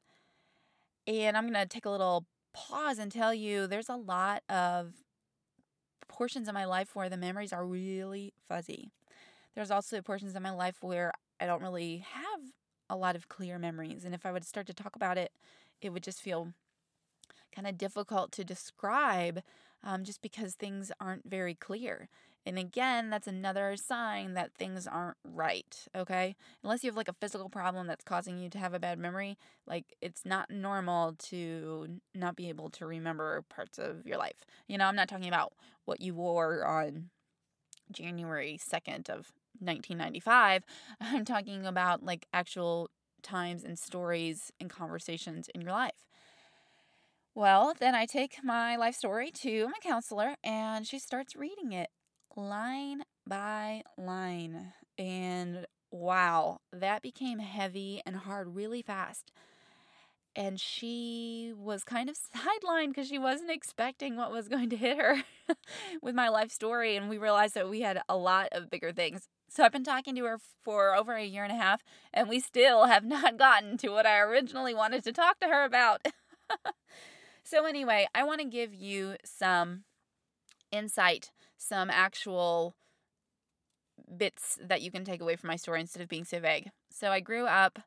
And 1.06 1.36
I'm 1.36 1.52
going 1.52 1.62
to 1.62 1.68
take 1.68 1.86
a 1.86 1.90
little 1.90 2.26
pause 2.54 3.00
and 3.00 3.12
tell 3.12 3.34
you 3.34 3.68
there's 3.68 3.90
a 3.90 3.96
lot 3.96 4.44
of 4.48 4.94
portions 6.12 6.48
of 6.48 6.54
my 6.54 6.66
life 6.66 6.96
where 6.96 7.10
the 7.10 7.18
memories 7.18 7.54
are 7.54 7.66
really 7.66 8.34
fuzzy. 8.48 8.92
There's 9.56 9.72
also 9.72 10.02
portions 10.02 10.36
of 10.36 10.42
my 10.42 10.52
life 10.52 10.78
where 10.82 11.14
I 11.40 11.46
don't 11.46 11.62
really 11.62 12.04
have 12.14 12.42
a 12.90 12.96
lot 12.96 13.16
of 13.16 13.30
clear 13.30 13.58
memories. 13.58 14.04
And 14.04 14.14
if 14.14 14.26
I 14.26 14.32
would 14.32 14.46
start 14.46 14.68
to 14.68 14.74
talk 14.74 14.96
about 14.96 15.18
it, 15.18 15.32
it 15.82 15.90
would 15.92 16.04
just 16.04 16.22
feel 16.22 16.54
kind 17.56 17.68
of 17.68 17.78
difficult 17.78 18.32
to 18.34 18.44
describe 18.44 19.42
um, 19.84 20.04
just 20.04 20.22
because 20.22 20.54
things 20.54 20.92
aren't 21.00 21.30
very 21.30 21.56
clear. 21.56 22.10
And 22.46 22.58
again, 22.58 23.10
that's 23.12 23.28
another 23.28 23.76
sign 23.76 24.34
that 24.34 24.54
things 24.56 24.88
aren't 24.88 25.18
right, 25.24 25.76
okay? 25.96 26.36
Unless 26.64 26.84
you 26.84 26.90
have 26.90 26.98
like 26.98 27.08
a 27.08 27.14
physical 27.14 27.50
problem 27.50 27.86
that's 27.86 28.04
causing 28.04 28.40
you 28.40 28.50
to 28.50 28.58
have 28.58 28.74
a 28.74 28.80
bad 28.80 28.98
memory, 28.98 29.38
like 29.68 29.96
it's 30.02 30.26
not 30.26 30.50
normal 30.50 31.14
to 31.30 32.00
not 32.16 32.36
be 32.36 32.50
able 32.50 32.70
to 32.72 32.88
remember 32.88 33.44
parts 33.44 33.78
of 33.78 34.08
your 34.08 34.18
life. 34.18 34.46
You 34.68 34.80
know, 34.80 34.86
I'm 34.86 34.96
not 34.96 35.08
talking 35.08 35.28
about 35.28 35.54
what 35.86 36.02
you 36.02 36.16
wore 36.16 36.66
on 36.66 37.10
January 37.92 38.58
2nd 38.60 39.10
of 39.10 39.32
1995. 39.60 40.64
I'm 41.02 41.26
talking 41.26 41.68
about 41.68 42.04
like 42.04 42.26
actual 42.34 42.90
times 43.22 43.64
and 43.64 43.78
stories 43.78 44.52
and 44.60 44.68
conversations 44.68 45.48
in 45.54 45.62
your 45.62 45.74
life. 45.74 46.08
Well, 47.36 47.74
then 47.80 47.96
I 47.96 48.06
take 48.08 48.44
my 48.44 48.76
life 48.76 48.96
story 48.96 49.32
to 49.42 49.68
my 49.68 49.78
counselor 49.82 50.36
and 50.44 50.86
she 50.86 51.00
starts 51.00 51.36
reading 51.36 51.72
it 51.72 51.90
line 52.36 53.04
by 53.28 53.84
line. 53.98 54.74
And 54.98 55.66
wow, 55.92 56.60
that 56.72 57.02
became 57.02 57.40
heavy 57.40 58.02
and 58.06 58.16
hard 58.16 58.56
really 58.56 58.82
fast. 58.82 59.32
And 60.36 60.60
she 60.60 61.54
was 61.56 61.84
kind 61.84 62.10
of 62.10 62.16
sidelined 62.36 62.90
because 62.90 63.08
she 63.08 63.20
wasn't 63.20 63.52
expecting 63.52 64.16
what 64.16 64.32
was 64.32 64.48
going 64.48 64.70
to 64.70 64.78
hit 64.78 64.98
her 64.98 65.24
with 66.02 66.16
my 66.16 66.30
life 66.30 66.52
story. 66.52 66.96
And 66.96 67.10
we 67.10 67.18
realized 67.18 67.56
that 67.56 67.70
we 67.70 67.82
had 67.82 68.02
a 68.08 68.16
lot 68.16 68.50
of 68.52 68.70
bigger 68.70 68.92
things. 68.92 69.28
So 69.50 69.66
I've 69.66 69.74
been 69.74 69.84
talking 69.84 70.16
to 70.16 70.24
her 70.24 70.38
for 70.64 70.96
over 70.96 71.14
a 71.14 71.26
year 71.26 71.44
and 71.44 71.52
a 71.52 71.62
half, 71.62 71.84
and 72.14 72.30
we 72.30 72.40
still 72.40 72.86
have 72.88 73.04
not 73.04 73.38
gotten 73.38 73.78
to 73.80 73.90
what 73.90 74.06
I 74.06 74.20
originally 74.20 74.74
wanted 74.74 75.04
to 75.04 75.12
talk 75.12 75.40
to 75.42 75.48
her 75.48 75.66
about. 75.66 76.08
so, 77.44 77.66
anyway, 77.66 78.08
I 78.16 78.24
want 78.24 78.40
to 78.40 78.48
give 78.48 78.74
you 78.74 79.18
some 79.26 79.84
insight, 80.72 81.32
some 81.62 81.90
actual 81.90 82.76
bits 84.18 84.58
that 84.62 84.82
you 84.82 84.92
can 84.92 85.06
take 85.06 85.22
away 85.22 85.36
from 85.36 85.48
my 85.48 85.56
story 85.56 85.80
instead 85.80 86.02
of 86.02 86.10
being 86.10 86.26
so 86.26 86.40
vague. 86.40 86.72
So 86.90 87.12
I 87.12 87.20
grew 87.20 87.46
up 87.46 87.80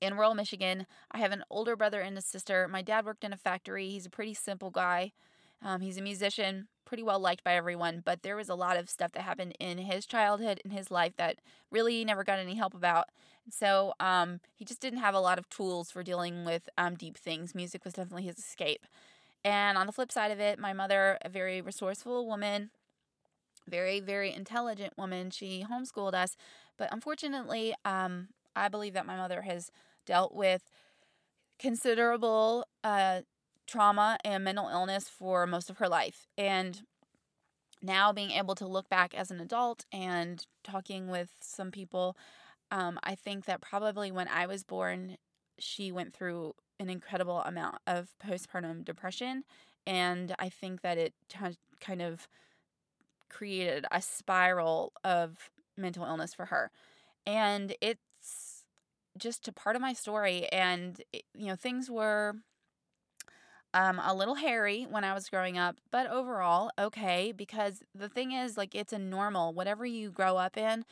in 0.00 0.14
rural 0.14 0.34
Michigan. 0.34 0.86
I 1.10 1.18
have 1.18 1.32
an 1.32 1.44
older 1.50 1.76
brother 1.76 2.00
and 2.00 2.16
a 2.18 2.20
sister. 2.20 2.68
My 2.68 2.82
dad 2.82 3.06
worked 3.06 3.24
in 3.24 3.32
a 3.32 3.38
factory. 3.38 3.88
He's 3.88 4.06
a 4.06 4.10
pretty 4.10 4.34
simple 4.34 4.70
guy. 4.70 5.12
Um, 5.62 5.80
he's 5.80 5.96
a 5.96 6.02
musician, 6.02 6.68
pretty 6.84 7.02
well 7.02 7.18
liked 7.18 7.42
by 7.42 7.54
everyone, 7.54 8.02
but 8.04 8.22
there 8.22 8.36
was 8.36 8.50
a 8.50 8.54
lot 8.54 8.76
of 8.76 8.90
stuff 8.90 9.12
that 9.12 9.22
happened 9.22 9.54
in 9.58 9.78
his 9.78 10.04
childhood, 10.04 10.60
in 10.62 10.70
his 10.70 10.90
life, 10.90 11.14
that 11.16 11.38
really 11.70 12.04
never 12.04 12.22
got 12.22 12.38
any 12.38 12.54
help 12.54 12.74
about. 12.74 13.06
So 13.50 13.94
um, 13.98 14.40
he 14.54 14.66
just 14.66 14.80
didn't 14.82 14.98
have 14.98 15.14
a 15.14 15.20
lot 15.20 15.38
of 15.38 15.48
tools 15.48 15.90
for 15.90 16.02
dealing 16.02 16.44
with 16.44 16.68
um, 16.76 16.96
deep 16.96 17.16
things. 17.16 17.54
Music 17.54 17.82
was 17.82 17.94
definitely 17.94 18.24
his 18.24 18.38
escape. 18.38 18.84
And 19.44 19.76
on 19.76 19.86
the 19.86 19.92
flip 19.92 20.10
side 20.10 20.30
of 20.30 20.40
it, 20.40 20.58
my 20.58 20.72
mother, 20.72 21.18
a 21.22 21.28
very 21.28 21.60
resourceful 21.60 22.26
woman, 22.26 22.70
very, 23.68 24.00
very 24.00 24.32
intelligent 24.32 24.94
woman. 24.96 25.30
She 25.30 25.64
homeschooled 25.70 26.14
us, 26.14 26.36
but 26.78 26.92
unfortunately, 26.92 27.74
um, 27.84 28.28
I 28.56 28.68
believe 28.68 28.94
that 28.94 29.06
my 29.06 29.16
mother 29.16 29.42
has 29.42 29.70
dealt 30.06 30.34
with 30.34 30.62
considerable 31.58 32.66
uh, 32.82 33.20
trauma 33.66 34.18
and 34.24 34.44
mental 34.44 34.68
illness 34.68 35.08
for 35.08 35.46
most 35.46 35.70
of 35.70 35.78
her 35.78 35.88
life. 35.88 36.26
And 36.36 36.82
now 37.82 38.12
being 38.12 38.30
able 38.30 38.54
to 38.56 38.66
look 38.66 38.88
back 38.88 39.14
as 39.14 39.30
an 39.30 39.40
adult 39.40 39.84
and 39.92 40.44
talking 40.62 41.08
with 41.08 41.30
some 41.40 41.70
people, 41.70 42.16
um, 42.70 42.98
I 43.02 43.14
think 43.14 43.44
that 43.44 43.60
probably 43.60 44.10
when 44.10 44.28
I 44.28 44.46
was 44.46 44.64
born, 44.64 45.16
she 45.58 45.92
went 45.92 46.14
through 46.14 46.54
an 46.80 46.88
incredible 46.88 47.40
amount 47.40 47.78
of 47.86 48.14
postpartum 48.24 48.84
depression. 48.84 49.44
And 49.86 50.34
I 50.38 50.48
think 50.48 50.80
that 50.82 50.98
it 50.98 51.14
t- 51.28 51.38
kind 51.80 52.02
of 52.02 52.28
created 53.28 53.84
a 53.90 54.00
spiral 54.00 54.92
of 55.02 55.50
mental 55.76 56.04
illness 56.04 56.34
for 56.34 56.46
her. 56.46 56.70
And 57.26 57.74
it's 57.80 58.64
just 59.18 59.46
a 59.48 59.52
part 59.52 59.76
of 59.76 59.82
my 59.82 59.92
story. 59.92 60.46
And, 60.52 61.02
it, 61.12 61.24
you 61.34 61.46
know, 61.46 61.56
things 61.56 61.90
were 61.90 62.36
um, 63.72 64.00
a 64.02 64.14
little 64.14 64.36
hairy 64.36 64.86
when 64.88 65.02
I 65.02 65.14
was 65.14 65.28
growing 65.28 65.58
up, 65.58 65.76
but 65.90 66.06
overall, 66.06 66.70
okay. 66.78 67.32
Because 67.32 67.82
the 67.94 68.08
thing 68.08 68.32
is, 68.32 68.56
like, 68.56 68.74
it's 68.74 68.92
a 68.92 68.98
normal, 68.98 69.52
whatever 69.52 69.84
you 69.84 70.10
grow 70.10 70.36
up 70.36 70.56
in, 70.56 70.84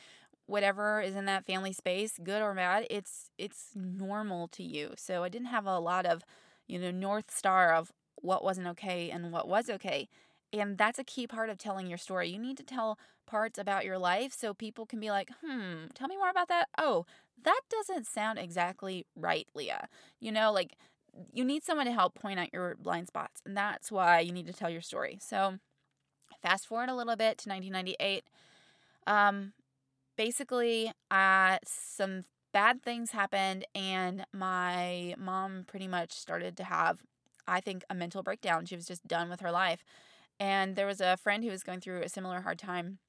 whatever 0.45 1.01
is 1.01 1.15
in 1.15 1.25
that 1.25 1.45
family 1.45 1.73
space, 1.73 2.19
good 2.23 2.41
or 2.41 2.53
bad, 2.53 2.85
it's 2.89 3.29
it's 3.37 3.69
normal 3.75 4.47
to 4.49 4.63
you. 4.63 4.93
So 4.97 5.23
I 5.23 5.29
didn't 5.29 5.47
have 5.47 5.65
a 5.65 5.79
lot 5.79 6.05
of, 6.05 6.23
you 6.67 6.79
know, 6.79 6.91
north 6.91 7.31
star 7.35 7.73
of 7.73 7.91
what 8.15 8.43
wasn't 8.43 8.67
okay 8.67 9.09
and 9.09 9.31
what 9.31 9.47
was 9.47 9.69
okay. 9.69 10.07
And 10.51 10.77
that's 10.77 10.99
a 10.99 11.03
key 11.03 11.25
part 11.27 11.49
of 11.49 11.57
telling 11.57 11.87
your 11.87 11.97
story. 11.97 12.29
You 12.29 12.37
need 12.39 12.57
to 12.57 12.63
tell 12.63 12.99
parts 13.25 13.57
about 13.57 13.85
your 13.85 13.97
life 13.97 14.33
so 14.33 14.53
people 14.53 14.85
can 14.85 14.99
be 14.99 15.09
like, 15.09 15.31
hmm, 15.43 15.85
tell 15.95 16.07
me 16.07 16.17
more 16.17 16.29
about 16.29 16.47
that. 16.49 16.67
Oh, 16.77 17.05
that 17.43 17.61
doesn't 17.69 18.05
sound 18.05 18.37
exactly 18.37 19.05
right, 19.15 19.47
Leah. 19.55 19.87
You 20.19 20.31
know, 20.31 20.51
like 20.51 20.75
you 21.31 21.43
need 21.43 21.63
someone 21.63 21.85
to 21.85 21.91
help 21.91 22.15
point 22.15 22.39
out 22.39 22.53
your 22.53 22.75
blind 22.79 23.07
spots. 23.07 23.41
And 23.45 23.55
that's 23.57 23.91
why 23.91 24.19
you 24.19 24.31
need 24.31 24.47
to 24.47 24.53
tell 24.53 24.69
your 24.69 24.81
story. 24.81 25.17
So, 25.21 25.57
fast 26.41 26.67
forward 26.67 26.89
a 26.89 26.95
little 26.95 27.15
bit 27.15 27.37
to 27.39 27.49
1998. 27.49 28.23
Um, 29.07 29.53
basically, 30.15 30.91
uh, 31.11 31.57
some 31.65 32.23
bad 32.51 32.81
things 32.83 33.11
happened, 33.11 33.65
and 33.73 34.25
my 34.33 35.15
mom 35.17 35.65
pretty 35.67 35.87
much 35.87 36.13
started 36.13 36.55
to 36.57 36.63
have, 36.63 36.99
I 37.47 37.59
think, 37.61 37.83
a 37.89 37.95
mental 37.95 38.23
breakdown. 38.23 38.65
She 38.65 38.75
was 38.75 38.85
just 38.85 39.07
done 39.07 39.29
with 39.29 39.41
her 39.41 39.51
life. 39.51 39.83
And 40.39 40.75
there 40.75 40.87
was 40.87 41.01
a 41.01 41.17
friend 41.17 41.43
who 41.43 41.49
was 41.51 41.63
going 41.63 41.79
through 41.79 42.01
a 42.01 42.09
similar 42.09 42.41
hard 42.41 42.59
time. 42.59 42.99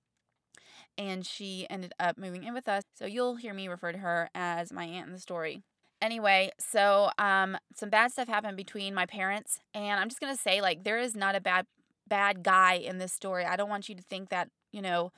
And 0.96 1.26
she 1.26 1.66
ended 1.68 1.92
up 1.98 2.16
moving 2.16 2.44
in 2.44 2.54
with 2.54 2.68
us. 2.68 2.84
So 2.94 3.06
you'll 3.06 3.36
hear 3.36 3.52
me 3.54 3.68
refer 3.68 3.92
to 3.92 3.98
her 3.98 4.30
as 4.34 4.72
my 4.72 4.84
aunt 4.84 5.06
in 5.06 5.12
the 5.12 5.18
story. 5.18 5.62
Anyway, 6.00 6.50
so 6.58 7.10
um, 7.18 7.56
some 7.74 7.88
bad 7.88 8.12
stuff 8.12 8.28
happened 8.28 8.56
between 8.58 8.94
my 8.94 9.06
parents, 9.06 9.60
and 9.72 9.98
I'm 9.98 10.08
just 10.08 10.20
gonna 10.20 10.36
say, 10.36 10.60
like, 10.60 10.84
there 10.84 10.98
is 10.98 11.14
not 11.16 11.34
a 11.34 11.40
bad 11.40 11.66
bad 12.06 12.42
guy 12.42 12.74
in 12.74 12.98
this 12.98 13.12
story. 13.12 13.46
I 13.46 13.56
don't 13.56 13.70
want 13.70 13.88
you 13.88 13.94
to 13.94 14.02
think 14.02 14.28
that, 14.28 14.50
you 14.70 14.82
know, 14.82 15.12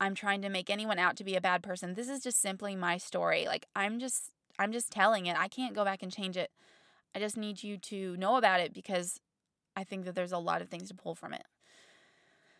I'm 0.00 0.14
trying 0.14 0.42
to 0.42 0.48
make 0.48 0.70
anyone 0.70 0.98
out 0.98 1.16
to 1.16 1.24
be 1.24 1.36
a 1.36 1.40
bad 1.40 1.62
person. 1.62 1.94
This 1.94 2.08
is 2.08 2.22
just 2.22 2.40
simply 2.40 2.74
my 2.76 2.98
story. 2.98 3.46
Like, 3.46 3.66
I'm 3.74 3.98
just 3.98 4.30
I'm 4.58 4.72
just 4.72 4.90
telling 4.90 5.26
it. 5.26 5.36
I 5.38 5.48
can't 5.48 5.74
go 5.74 5.84
back 5.84 6.02
and 6.02 6.12
change 6.12 6.36
it. 6.36 6.50
I 7.14 7.18
just 7.18 7.36
need 7.36 7.62
you 7.62 7.78
to 7.78 8.16
know 8.16 8.36
about 8.36 8.60
it 8.60 8.72
because 8.72 9.20
I 9.76 9.84
think 9.84 10.04
that 10.04 10.14
there's 10.14 10.32
a 10.32 10.38
lot 10.38 10.62
of 10.62 10.68
things 10.68 10.88
to 10.88 10.94
pull 10.94 11.14
from 11.14 11.32
it. 11.32 11.44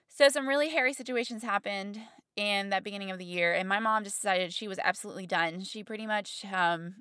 So, 0.08 0.28
some 0.28 0.48
really 0.48 0.68
hairy 0.68 0.92
situations 0.92 1.42
happened 1.42 2.00
in 2.36 2.70
that 2.70 2.84
beginning 2.84 3.10
of 3.10 3.18
the 3.18 3.24
year, 3.24 3.52
and 3.52 3.68
my 3.68 3.80
mom 3.80 4.04
just 4.04 4.20
decided 4.20 4.52
she 4.52 4.68
was 4.68 4.78
absolutely 4.82 5.26
done. 5.26 5.62
She 5.64 5.82
pretty 5.82 6.06
much 6.06 6.44
um, 6.52 6.96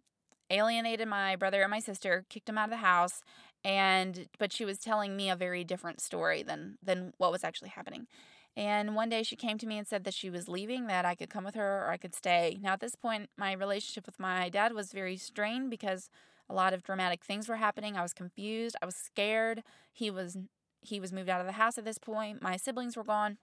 alienated 0.49 1.07
my 1.07 1.35
brother 1.35 1.61
and 1.61 1.71
my 1.71 1.79
sister, 1.79 2.25
kicked 2.29 2.47
them 2.47 2.57
out 2.57 2.65
of 2.65 2.69
the 2.71 2.77
house, 2.77 3.21
and 3.63 4.27
but 4.39 4.51
she 4.51 4.65
was 4.65 4.79
telling 4.79 5.15
me 5.15 5.29
a 5.29 5.35
very 5.35 5.63
different 5.63 6.01
story 6.01 6.43
than 6.43 6.77
than 6.81 7.13
what 7.17 7.31
was 7.31 7.43
actually 7.43 7.69
happening. 7.69 8.07
And 8.55 8.95
one 8.95 9.10
day 9.10 9.24
she 9.24 9.36
came 9.36 9.57
to 9.57 9.65
me 9.65 9.77
and 9.77 9.88
said 9.88 10.03
that 10.03 10.13
she 10.13 10.29
was 10.29 10.48
leaving, 10.48 10.88
that 10.88 11.05
I 11.05 11.15
could 11.15 11.29
come 11.29 11.43
with 11.43 11.55
her 11.55 11.86
or 11.86 11.89
I 11.89 11.98
could 11.98 12.13
stay. 12.13 12.60
Now, 12.62 12.74
at 12.74 12.81
this 12.81 12.95
point, 12.95 13.29
my 13.36 13.53
relationship 13.53 14.05
with 14.05 14.19
my 14.19 14.50
dad 14.50 14.74
was 14.74 14.91
very 14.91 15.17
strained 15.17 15.72
because 15.72 16.10
a 16.50 16.53
lot 16.53 16.74
of 16.74 16.83
dramatic 16.83 17.24
things 17.24 17.50
were 17.50 17.55
happening. 17.55 17.98
I 17.98 18.03
was 18.03 18.13
confused. 18.13 18.75
I 18.81 18.86
was 18.86 18.95
scared. 18.95 19.63
He 19.91 20.12
was 20.12 20.38
he 20.86 21.00
was 21.00 21.13
moved 21.13 21.29
out 21.29 21.39
of 21.39 21.48
the 21.48 21.53
house 21.53 21.77
at 21.77 21.86
this 21.86 21.98
point. 21.98 22.41
My 22.41 22.57
siblings 22.57 22.98
were 22.98 23.05
gone. 23.05 23.38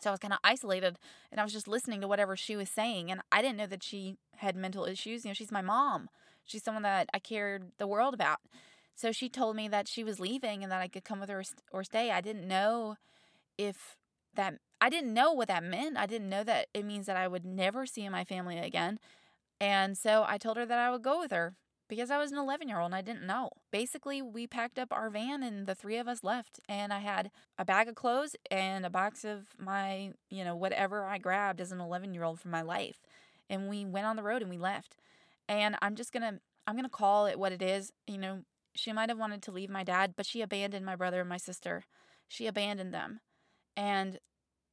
So 0.00 0.10
I 0.10 0.12
was 0.12 0.20
kind 0.20 0.34
of 0.34 0.40
isolated 0.44 0.98
and 1.32 1.40
I 1.40 1.44
was 1.44 1.54
just 1.54 1.66
listening 1.66 2.02
to 2.02 2.08
whatever 2.08 2.36
she 2.36 2.54
was 2.54 2.68
saying 2.68 3.10
and 3.10 3.22
I 3.32 3.40
didn't 3.40 3.56
know 3.56 3.66
that 3.66 3.82
she 3.82 4.16
had 4.36 4.54
mental 4.54 4.84
issues. 4.84 5.24
You 5.24 5.30
know, 5.30 5.34
she's 5.34 5.50
my 5.50 5.62
mom. 5.62 6.10
She's 6.44 6.62
someone 6.62 6.82
that 6.82 7.08
I 7.14 7.18
cared 7.18 7.72
the 7.78 7.86
world 7.86 8.12
about. 8.12 8.38
So 8.94 9.10
she 9.10 9.30
told 9.30 9.56
me 9.56 9.68
that 9.68 9.88
she 9.88 10.04
was 10.04 10.20
leaving 10.20 10.62
and 10.62 10.70
that 10.70 10.82
I 10.82 10.88
could 10.88 11.04
come 11.04 11.18
with 11.18 11.30
her 11.30 11.42
or 11.72 11.82
stay. 11.82 12.10
I 12.10 12.20
didn't 12.20 12.46
know 12.46 12.96
if 13.56 13.96
that 14.36 14.54
I 14.80 14.88
didn't 14.88 15.14
know 15.14 15.32
what 15.32 15.48
that 15.48 15.64
meant. 15.64 15.96
I 15.96 16.06
didn't 16.06 16.28
know 16.28 16.44
that 16.44 16.68
it 16.74 16.84
means 16.84 17.06
that 17.06 17.16
I 17.16 17.28
would 17.28 17.44
never 17.44 17.86
see 17.86 18.08
my 18.08 18.24
family 18.24 18.58
again. 18.58 18.98
And 19.60 19.96
so 19.96 20.24
I 20.26 20.38
told 20.38 20.56
her 20.56 20.66
that 20.66 20.78
I 20.78 20.90
would 20.90 21.02
go 21.02 21.18
with 21.18 21.30
her 21.30 21.54
because 21.88 22.10
I 22.10 22.18
was 22.18 22.32
an 22.32 22.38
11 22.38 22.68
year 22.68 22.78
old 22.78 22.86
and 22.86 22.94
I 22.94 23.00
didn't 23.00 23.26
know. 23.26 23.50
Basically, 23.70 24.20
we 24.20 24.46
packed 24.46 24.78
up 24.78 24.92
our 24.92 25.08
van 25.08 25.42
and 25.42 25.66
the 25.66 25.74
three 25.74 25.96
of 25.96 26.08
us 26.08 26.22
left. 26.24 26.60
And 26.68 26.92
I 26.92 26.98
had 26.98 27.30
a 27.58 27.64
bag 27.64 27.88
of 27.88 27.94
clothes 27.94 28.36
and 28.50 28.84
a 28.84 28.90
box 28.90 29.24
of 29.24 29.48
my, 29.58 30.12
you 30.30 30.44
know, 30.44 30.56
whatever 30.56 31.04
I 31.04 31.18
grabbed 31.18 31.60
as 31.60 31.72
an 31.72 31.80
11 31.80 32.12
year 32.12 32.24
old 32.24 32.40
from 32.40 32.50
my 32.50 32.62
life. 32.62 33.00
And 33.48 33.68
we 33.68 33.84
went 33.84 34.06
on 34.06 34.16
the 34.16 34.22
road 34.22 34.42
and 34.42 34.50
we 34.50 34.58
left. 34.58 34.96
And 35.48 35.76
I'm 35.80 35.94
just 35.94 36.12
going 36.12 36.22
to, 36.22 36.40
I'm 36.66 36.74
going 36.74 36.84
to 36.84 36.90
call 36.90 37.26
it 37.26 37.38
what 37.38 37.52
it 37.52 37.62
is. 37.62 37.92
You 38.06 38.18
know, 38.18 38.40
she 38.74 38.92
might 38.92 39.08
have 39.08 39.18
wanted 39.18 39.42
to 39.42 39.52
leave 39.52 39.70
my 39.70 39.84
dad, 39.84 40.14
but 40.16 40.26
she 40.26 40.42
abandoned 40.42 40.84
my 40.84 40.96
brother 40.96 41.20
and 41.20 41.28
my 41.28 41.36
sister. 41.36 41.84
She 42.28 42.46
abandoned 42.46 42.92
them. 42.92 43.20
And 43.76 44.18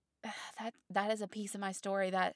that 0.24 0.74
that 0.90 1.12
is 1.12 1.22
a 1.22 1.28
piece 1.28 1.54
of 1.54 1.62
my 1.62 1.72
story 1.72 2.10
that 2.10 2.36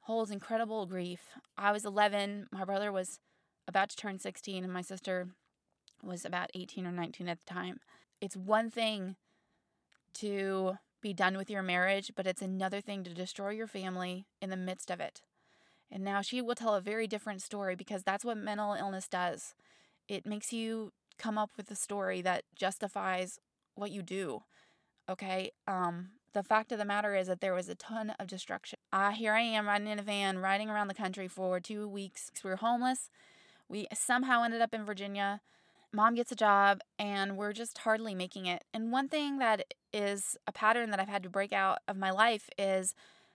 holds 0.00 0.30
incredible 0.30 0.86
grief. 0.86 1.20
I 1.58 1.72
was 1.72 1.84
11, 1.84 2.46
my 2.52 2.64
brother 2.64 2.92
was 2.92 3.18
about 3.66 3.90
to 3.90 3.96
turn 3.96 4.20
16, 4.20 4.62
and 4.62 4.72
my 4.72 4.82
sister 4.82 5.28
was 6.02 6.24
about 6.24 6.50
18 6.54 6.86
or 6.86 6.92
19 6.92 7.28
at 7.28 7.38
the 7.44 7.52
time. 7.52 7.80
It's 8.20 8.36
one 8.36 8.70
thing 8.70 9.16
to 10.14 10.78
be 11.02 11.12
done 11.12 11.36
with 11.36 11.50
your 11.50 11.62
marriage, 11.62 12.12
but 12.14 12.26
it's 12.26 12.42
another 12.42 12.80
thing 12.80 13.02
to 13.04 13.14
destroy 13.14 13.50
your 13.50 13.66
family 13.66 14.26
in 14.40 14.50
the 14.50 14.56
midst 14.56 14.90
of 14.90 15.00
it. 15.00 15.22
And 15.90 16.02
now 16.02 16.20
she 16.20 16.40
will 16.40 16.54
tell 16.54 16.74
a 16.74 16.80
very 16.80 17.06
different 17.06 17.42
story 17.42 17.76
because 17.76 18.02
that's 18.02 18.24
what 18.24 18.36
mental 18.36 18.74
illness 18.74 19.08
does. 19.08 19.54
It 20.08 20.26
makes 20.26 20.52
you 20.52 20.92
come 21.18 21.38
up 21.38 21.50
with 21.56 21.70
a 21.70 21.76
story 21.76 22.22
that 22.22 22.44
justifies 22.54 23.38
what 23.74 23.90
you 23.90 24.02
do. 24.02 24.42
Okay? 25.08 25.52
Um 25.66 26.10
the 26.32 26.42
fact 26.42 26.70
of 26.70 26.78
the 26.78 26.84
matter 26.84 27.14
is 27.14 27.28
that 27.28 27.40
there 27.40 27.54
was 27.54 27.70
a 27.70 27.74
ton 27.74 28.10
of 28.20 28.26
destruction. 28.26 28.78
Uh, 28.92 29.10
here 29.10 29.32
I 29.32 29.40
am 29.40 29.66
riding 29.66 29.86
in 29.86 29.98
a 29.98 30.02
van, 30.02 30.38
riding 30.38 30.68
around 30.68 30.88
the 30.88 30.94
country 30.94 31.28
for 31.28 31.60
two 31.60 31.88
weeks. 31.88 32.30
We 32.44 32.50
were 32.50 32.56
homeless 32.56 33.08
we 33.68 33.86
somehow 33.92 34.42
ended 34.42 34.60
up 34.60 34.74
in 34.74 34.84
Virginia. 34.84 35.40
Mom 35.92 36.14
gets 36.14 36.32
a 36.32 36.36
job, 36.36 36.80
and 36.98 37.36
we're 37.36 37.52
just 37.52 37.78
hardly 37.78 38.14
making 38.14 38.46
it. 38.46 38.64
And 38.74 38.92
one 38.92 39.08
thing 39.08 39.38
that 39.38 39.74
is 39.92 40.36
a 40.46 40.52
pattern 40.52 40.90
that 40.90 41.00
I've 41.00 41.08
had 41.08 41.22
to 41.22 41.30
break 41.30 41.52
out 41.52 41.78
of 41.88 41.96
my 41.96 42.10
life 42.10 42.50
is 42.58 42.94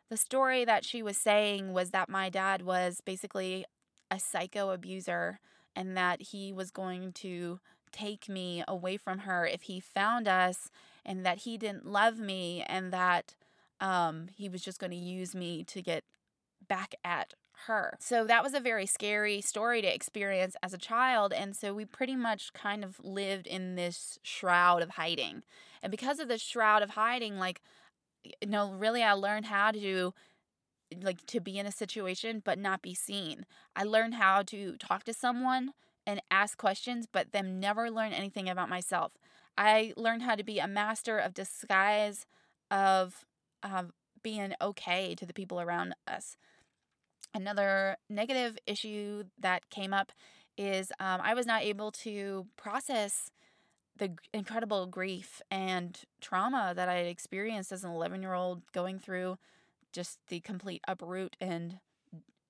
the 0.09 0.17
story 0.17 0.65
that 0.65 0.85
she 0.85 1.01
was 1.01 1.17
saying 1.17 1.73
was 1.73 1.91
that 1.91 2.09
my 2.09 2.29
dad 2.29 2.61
was 2.61 3.01
basically 3.01 3.65
a 4.09 4.19
psycho 4.19 4.71
abuser 4.71 5.39
and 5.75 5.95
that 5.95 6.21
he 6.21 6.51
was 6.51 6.69
going 6.69 7.13
to 7.13 7.59
take 7.91 8.29
me 8.29 8.63
away 8.67 8.97
from 8.97 9.19
her 9.19 9.45
if 9.45 9.63
he 9.63 9.79
found 9.79 10.27
us 10.27 10.69
and 11.05 11.25
that 11.25 11.39
he 11.39 11.57
didn't 11.57 11.85
love 11.85 12.19
me 12.19 12.63
and 12.67 12.91
that 12.93 13.35
um, 13.79 14.27
he 14.35 14.47
was 14.47 14.61
just 14.61 14.79
going 14.79 14.91
to 14.91 14.97
use 14.97 15.33
me 15.33 15.63
to 15.65 15.81
get 15.81 16.03
back 16.67 16.95
at 17.03 17.33
her. 17.67 17.97
So 17.99 18.25
that 18.25 18.43
was 18.43 18.53
a 18.53 18.59
very 18.59 18.85
scary 18.85 19.41
story 19.41 19.81
to 19.81 19.93
experience 19.93 20.55
as 20.63 20.73
a 20.73 20.77
child. 20.77 21.33
And 21.33 21.55
so 21.55 21.73
we 21.73 21.85
pretty 21.85 22.15
much 22.15 22.53
kind 22.53 22.83
of 22.83 22.99
lived 23.03 23.47
in 23.47 23.75
this 23.75 24.19
shroud 24.23 24.81
of 24.81 24.91
hiding. 24.91 25.43
And 25.81 25.91
because 25.91 26.19
of 26.19 26.27
this 26.27 26.41
shroud 26.41 26.81
of 26.81 26.91
hiding, 26.91 27.37
like, 27.37 27.61
you 28.23 28.47
know, 28.47 28.71
really 28.71 29.03
I 29.03 29.13
learned 29.13 29.45
how 29.45 29.71
to 29.71 30.13
like 31.01 31.25
to 31.25 31.39
be 31.39 31.57
in 31.57 31.65
a 31.65 31.71
situation 31.71 32.41
but 32.43 32.59
not 32.59 32.81
be 32.81 32.93
seen. 32.93 33.45
I 33.75 33.83
learned 33.83 34.15
how 34.15 34.41
to 34.43 34.75
talk 34.77 35.03
to 35.05 35.13
someone 35.13 35.71
and 36.05 36.21
ask 36.29 36.57
questions 36.57 37.07
but 37.11 37.31
then 37.31 37.59
never 37.59 37.89
learn 37.89 38.11
anything 38.11 38.49
about 38.49 38.69
myself. 38.69 39.13
I 39.57 39.93
learned 39.97 40.23
how 40.23 40.35
to 40.35 40.43
be 40.43 40.59
a 40.59 40.67
master 40.67 41.17
of 41.17 41.33
disguise 41.33 42.25
of 42.69 43.25
of 43.63 43.91
being 44.23 44.53
okay 44.61 45.15
to 45.15 45.25
the 45.25 45.33
people 45.33 45.59
around 45.59 45.95
us. 46.07 46.37
Another 47.33 47.97
negative 48.09 48.57
issue 48.65 49.23
that 49.39 49.69
came 49.69 49.93
up 49.93 50.11
is 50.57 50.91
um, 50.99 51.21
I 51.23 51.33
was 51.33 51.45
not 51.45 51.63
able 51.63 51.91
to 51.91 52.47
process 52.57 53.31
the 53.97 54.11
incredible 54.33 54.85
grief 54.87 55.41
and 55.49 55.99
trauma 56.21 56.73
that 56.75 56.89
I 56.89 56.95
had 56.95 57.05
experienced 57.07 57.71
as 57.71 57.83
an 57.83 57.91
11 57.91 58.21
year 58.21 58.33
old 58.33 58.63
going 58.71 58.99
through 58.99 59.37
just 59.93 60.19
the 60.27 60.39
complete 60.39 60.81
uproot 60.87 61.35
and, 61.39 61.79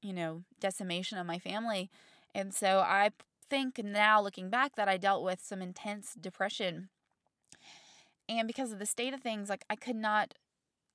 you 0.01 0.13
know, 0.13 0.43
decimation 0.59 1.17
of 1.17 1.25
my 1.25 1.39
family. 1.39 1.89
And 2.33 2.53
so 2.53 2.79
I 2.79 3.11
think 3.51 3.83
now 3.83 4.21
looking 4.21 4.49
back 4.49 4.77
that 4.77 4.87
I 4.87 4.95
dealt 4.95 5.23
with 5.23 5.41
some 5.43 5.61
intense 5.61 6.15
depression. 6.19 6.87
And 8.29 8.47
because 8.47 8.71
of 8.71 8.79
the 8.79 8.85
state 8.85 9.13
of 9.13 9.19
things, 9.19 9.49
like 9.49 9.65
I 9.69 9.75
could 9.75 9.97
not 9.97 10.33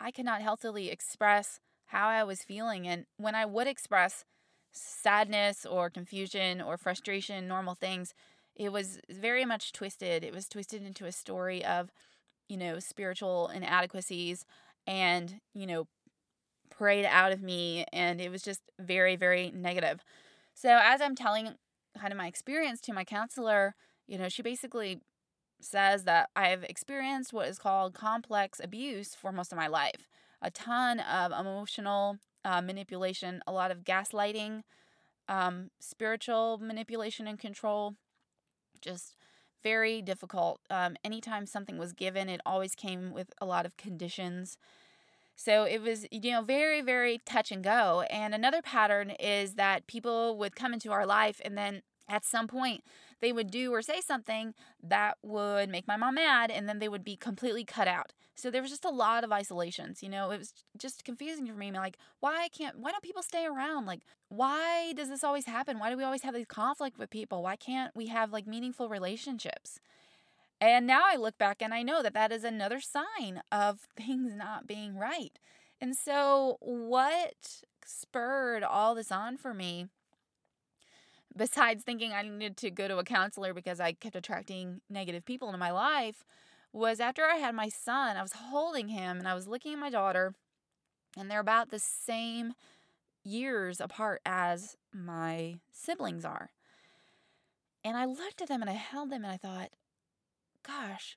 I 0.01 0.11
could 0.11 0.25
not 0.25 0.41
healthily 0.41 0.91
express 0.91 1.61
how 1.87 2.09
I 2.09 2.25
was 2.25 2.43
feeling. 2.43 2.89
And 2.89 3.05
when 3.19 3.35
I 3.35 3.45
would 3.45 3.67
express 3.67 4.25
sadness 4.73 5.67
or 5.67 5.91
confusion 5.91 6.63
or 6.63 6.79
frustration, 6.79 7.47
normal 7.47 7.75
things, 7.75 8.15
it 8.55 8.73
was 8.73 9.01
very 9.11 9.45
much 9.45 9.73
twisted. 9.73 10.25
It 10.25 10.35
was 10.35 10.49
twisted 10.49 10.83
into 10.83 11.05
a 11.05 11.13
story 11.13 11.63
of, 11.65 11.91
you 12.49 12.57
know, 12.57 12.79
spiritual 12.79 13.49
inadequacies 13.49 14.47
and, 14.87 15.41
you 15.55 15.67
know, 15.67 15.89
prayed 16.71 17.05
out 17.05 17.33
of 17.33 17.43
me. 17.43 17.85
And 17.93 18.19
it 18.19 18.31
was 18.31 18.43
just 18.43 18.63
very, 18.79 19.17
very 19.17 19.51
negative. 19.51 20.03
So 20.55 20.79
as 20.83 21.03
I'm 21.03 21.15
telling 21.15 21.55
kind 21.97 22.13
of 22.13 22.19
my 22.19 22.27
experience 22.27 22.81
to 22.83 22.93
my 22.93 23.05
counselor, 23.05 23.75
you 24.07 24.19
know, 24.19 24.29
she 24.29 24.43
basically 24.43 25.01
says 25.61 26.05
that 26.05 26.29
I've 26.37 26.65
experienced 26.65 27.33
what 27.33 27.49
is 27.49 27.59
called 27.59 27.95
complex 27.95 28.61
abuse 28.63 29.15
for 29.15 29.33
most 29.33 29.53
of 29.53 29.59
my 29.59 29.67
life. 29.67 30.09
A 30.43 30.51
ton 30.51 31.01
of 31.01 31.33
emotional 31.33 32.19
uh, 32.45 32.61
manipulation, 32.61 33.43
a 33.47 33.53
lot 33.53 33.71
of 33.71 33.85
gaslighting, 33.85 34.63
um, 35.29 35.71
spiritual 35.81 36.59
manipulation 36.59 37.27
and 37.27 37.39
control. 37.39 37.95
Just 38.81 39.17
very 39.63 40.03
difficult. 40.03 40.61
Um, 40.71 40.97
anytime 41.03 41.47
something 41.47 41.79
was 41.79 41.93
given, 41.93 42.29
it 42.29 42.41
always 42.47 42.75
came 42.75 43.13
with 43.13 43.33
a 43.41 43.47
lot 43.47 43.67
of 43.67 43.77
conditions. 43.77 44.59
So 45.37 45.65
it 45.65 45.83
was, 45.83 46.07
you 46.11 46.33
know, 46.33 46.43
very, 46.43 46.81
very 46.81 47.19
touch 47.27 47.53
and 47.53 47.63
go. 47.63 48.05
And 48.11 48.35
another 48.35 48.63
pattern 48.63 49.11
is 49.11 49.55
that 49.55 49.87
people 49.87 50.37
would 50.39 50.57
come 50.57 50.73
into 50.73 50.91
our 50.93 51.07
life 51.07 51.41
and 51.45 51.57
then 51.57 51.83
at 52.09 52.25
some 52.25 52.47
point 52.47 52.83
they 53.21 53.33
would 53.33 53.51
do 53.51 53.73
or 53.73 53.83
say 53.83 54.01
something 54.01 54.55
that 54.83 55.19
would 55.23 55.69
make 55.69 55.89
my 55.89 55.97
mom 55.97 56.15
mad 56.15 56.51
and 56.51 56.69
then 56.69 56.79
they 56.79 56.89
would 56.89 57.05
be 57.05 57.17
completely 57.17 57.65
cut 57.65 57.89
out. 57.89 58.13
So 58.35 58.51
there 58.51 58.63
was 58.63 58.71
just 58.71 58.85
a 58.85 58.91
lot 58.91 59.25
of 59.25 59.33
isolations 59.33 60.03
you 60.03 60.09
know? 60.09 60.31
It 60.31 60.39
was 60.39 60.53
just 60.79 61.05
confusing 61.05 61.47
for 61.47 61.55
me 61.55 61.73
like 61.73 61.97
why 62.21 62.49
can't 62.57 62.79
why 62.79 62.91
don't 62.93 63.03
people 63.03 63.23
stay 63.23 63.45
around? 63.45 63.87
Like 63.87 64.01
why 64.29 64.93
does 64.95 65.09
this 65.09 65.25
always 65.25 65.47
happen? 65.47 65.79
Why 65.79 65.91
do 65.91 65.97
we 65.97 66.05
always 66.05 66.23
have 66.23 66.35
these 66.35 66.47
conflict 66.47 66.99
with 66.99 67.11
people? 67.11 67.43
Why 67.43 67.57
can't 67.57 67.95
we 67.95 68.07
have 68.07 68.33
like 68.33 68.47
meaningful 68.47 68.89
relationships 68.89 69.81
and 70.61 70.87
now 70.87 71.03
i 71.05 71.17
look 71.17 71.37
back 71.39 71.61
and 71.61 71.75
i 71.75 71.83
know 71.83 72.03
that 72.03 72.15
that 72.15 72.33
is 72.33 72.45
another 72.45 72.81
sign 72.81 73.43
of 73.51 73.81
things 73.97 74.35
not 74.35 74.67
being 74.67 74.97
right 74.97 75.39
and 75.81 75.95
so 75.97 76.57
what 76.61 77.63
spurred 77.85 78.63
all 78.63 78.95
this 78.95 79.13
on 79.13 79.37
for 79.37 79.55
me 79.55 79.87
besides 81.37 81.85
thinking 81.85 82.13
I 82.13 82.23
needed 82.23 82.57
to 82.59 82.71
go 82.71 82.89
to 82.89 82.99
a 82.99 83.05
counselor 83.05 83.53
because 83.53 83.81
I 83.81 83.93
kept 83.93 84.17
attracting 84.17 84.81
negative 84.89 85.25
people 85.25 85.49
into 85.49 85.59
my 85.59 85.71
life, 85.71 86.25
was 86.73 87.01
after 87.01 87.25
I 87.25 87.37
had 87.37 87.55
my 87.55 87.69
son, 87.69 88.17
I 88.17 88.23
was 88.23 88.33
holding 88.33 88.89
him 88.89 89.19
and 89.19 89.29
I 89.29 89.35
was 89.35 89.47
looking 89.47 89.75
at 89.75 89.79
my 89.79 89.91
daughter, 89.91 90.35
and 91.17 91.31
they're 91.31 91.41
about 91.41 91.71
the 91.71 91.79
same 91.79 92.55
years 93.25 93.81
apart 93.81 94.21
as 94.25 94.77
my 94.93 95.57
siblings 95.73 96.25
are. 96.25 96.51
And 97.85 97.97
I 97.97 98.05
looked 98.05 98.43
at 98.43 98.49
them 98.49 98.63
and 98.63 98.71
I 98.71 98.75
held 98.75 99.11
them 99.11 99.25
and 99.25 99.33
I 99.33 99.37
thought, 99.37 99.71
gosh, 100.67 101.17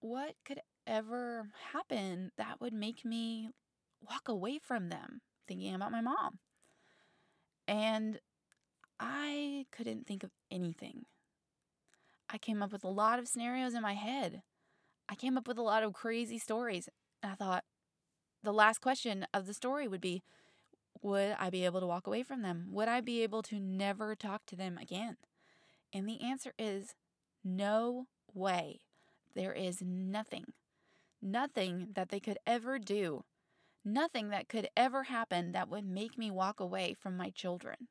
what 0.00 0.34
could 0.44 0.60
ever 0.86 1.48
happen 1.72 2.30
that 2.36 2.60
would 2.60 2.72
make 2.72 3.04
me 3.04 3.50
walk 4.00 4.28
away 4.28 4.58
from 4.58 4.88
them 4.88 5.20
thinking 5.46 5.74
about 5.74 5.92
my 5.92 6.00
mom? 6.00 6.38
And 7.66 8.18
I 8.98 9.66
couldn't 9.72 10.06
think 10.06 10.22
of 10.22 10.30
anything. 10.50 11.02
I 12.28 12.38
came 12.38 12.62
up 12.62 12.72
with 12.72 12.84
a 12.84 12.88
lot 12.88 13.18
of 13.18 13.28
scenarios 13.28 13.74
in 13.74 13.82
my 13.82 13.94
head. 13.94 14.42
I 15.08 15.14
came 15.14 15.36
up 15.36 15.46
with 15.46 15.58
a 15.58 15.62
lot 15.62 15.82
of 15.82 15.92
crazy 15.92 16.38
stories. 16.38 16.88
And 17.22 17.32
I 17.32 17.34
thought 17.34 17.64
the 18.42 18.52
last 18.52 18.80
question 18.80 19.26
of 19.34 19.46
the 19.46 19.54
story 19.54 19.86
would 19.86 20.00
be 20.00 20.22
Would 21.02 21.36
I 21.38 21.50
be 21.50 21.64
able 21.64 21.80
to 21.80 21.86
walk 21.86 22.06
away 22.06 22.22
from 22.22 22.42
them? 22.42 22.66
Would 22.70 22.88
I 22.88 23.00
be 23.00 23.22
able 23.22 23.42
to 23.42 23.60
never 23.60 24.14
talk 24.14 24.46
to 24.46 24.56
them 24.56 24.78
again? 24.78 25.16
And 25.92 26.08
the 26.08 26.22
answer 26.22 26.52
is 26.58 26.94
no 27.44 28.06
way. 28.34 28.80
There 29.34 29.52
is 29.52 29.82
nothing, 29.82 30.44
nothing 31.20 31.88
that 31.94 32.10
they 32.10 32.20
could 32.20 32.38
ever 32.46 32.78
do, 32.78 33.24
nothing 33.84 34.28
that 34.30 34.48
could 34.48 34.68
ever 34.76 35.04
happen 35.04 35.52
that 35.52 35.68
would 35.68 35.84
make 35.84 36.18
me 36.18 36.30
walk 36.30 36.60
away 36.60 36.94
from 36.94 37.16
my 37.16 37.30
children. 37.30 37.88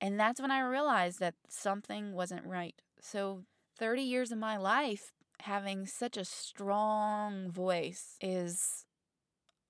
And 0.00 0.18
that's 0.18 0.40
when 0.40 0.50
I 0.50 0.60
realized 0.60 1.18
that 1.20 1.34
something 1.48 2.12
wasn't 2.12 2.46
right. 2.46 2.80
So, 3.00 3.44
30 3.78 4.02
years 4.02 4.32
of 4.32 4.38
my 4.38 4.56
life 4.56 5.12
having 5.42 5.86
such 5.86 6.16
a 6.16 6.24
strong 6.24 7.50
voice 7.50 8.16
is 8.20 8.84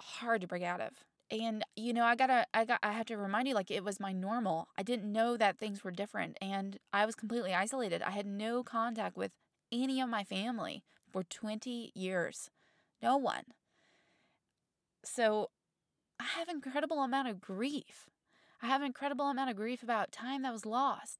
hard 0.00 0.40
to 0.40 0.46
break 0.46 0.62
out 0.62 0.80
of. 0.80 1.07
And 1.30 1.64
you 1.76 1.92
know, 1.92 2.04
I 2.04 2.16
got 2.16 2.28
to 2.28 2.46
I 2.54 2.64
got 2.64 2.80
I 2.82 2.92
have 2.92 3.06
to 3.06 3.16
remind 3.16 3.48
you 3.48 3.54
like 3.54 3.70
it 3.70 3.84
was 3.84 4.00
my 4.00 4.12
normal. 4.12 4.68
I 4.78 4.82
didn't 4.82 5.12
know 5.12 5.36
that 5.36 5.58
things 5.58 5.84
were 5.84 5.90
different 5.90 6.38
and 6.40 6.78
I 6.92 7.04
was 7.06 7.14
completely 7.14 7.54
isolated. 7.54 8.02
I 8.02 8.10
had 8.10 8.26
no 8.26 8.62
contact 8.62 9.16
with 9.16 9.32
any 9.70 10.00
of 10.00 10.08
my 10.08 10.24
family 10.24 10.84
for 11.10 11.22
20 11.22 11.92
years. 11.94 12.50
No 13.02 13.16
one. 13.16 13.44
So, 15.04 15.50
I 16.18 16.24
have 16.38 16.48
incredible 16.48 17.02
amount 17.02 17.28
of 17.28 17.40
grief 17.40 18.08
I 18.60 18.66
have 18.66 18.82
incredible 18.82 19.26
amount 19.26 19.50
of 19.50 19.56
grief 19.56 19.82
about 19.82 20.10
time 20.10 20.42
that 20.42 20.52
was 20.52 20.66
lost. 20.66 21.18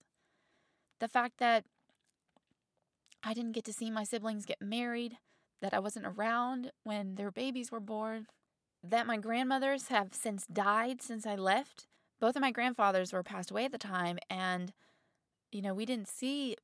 The 0.99 1.09
fact 1.09 1.39
that 1.39 1.65
I 3.23 3.33
didn't 3.33 3.53
get 3.53 3.65
to 3.65 3.73
see 3.73 3.91
my 3.91 4.05
siblings 4.05 4.45
get 4.45 4.61
married, 4.61 5.19
that 5.61 5.75
I 5.75 5.79
wasn't 5.79 6.07
around 6.07 6.73
when 6.83 7.15
their 7.15 7.31
babies 7.31 7.71
were 7.71 7.81
born, 7.81 8.27
that 8.83 9.07
my 9.07 9.17
grandmothers 9.17 9.89
have 9.89 10.09
since 10.13 10.47
died 10.47 11.03
since 11.03 11.27
I 11.27 11.35
left. 11.35 11.87
Both 12.21 12.37
of 12.37 12.43
my 12.43 12.51
grandfathers 12.51 13.13
were 13.13 13.23
passed 13.23 13.51
away 13.51 13.65
at 13.65 13.73
the 13.73 13.79
time, 13.79 14.19
and 14.29 14.73
you 15.51 15.63
know, 15.63 15.75
we 15.75 15.87
didn't 15.87 16.09
see 16.09 16.57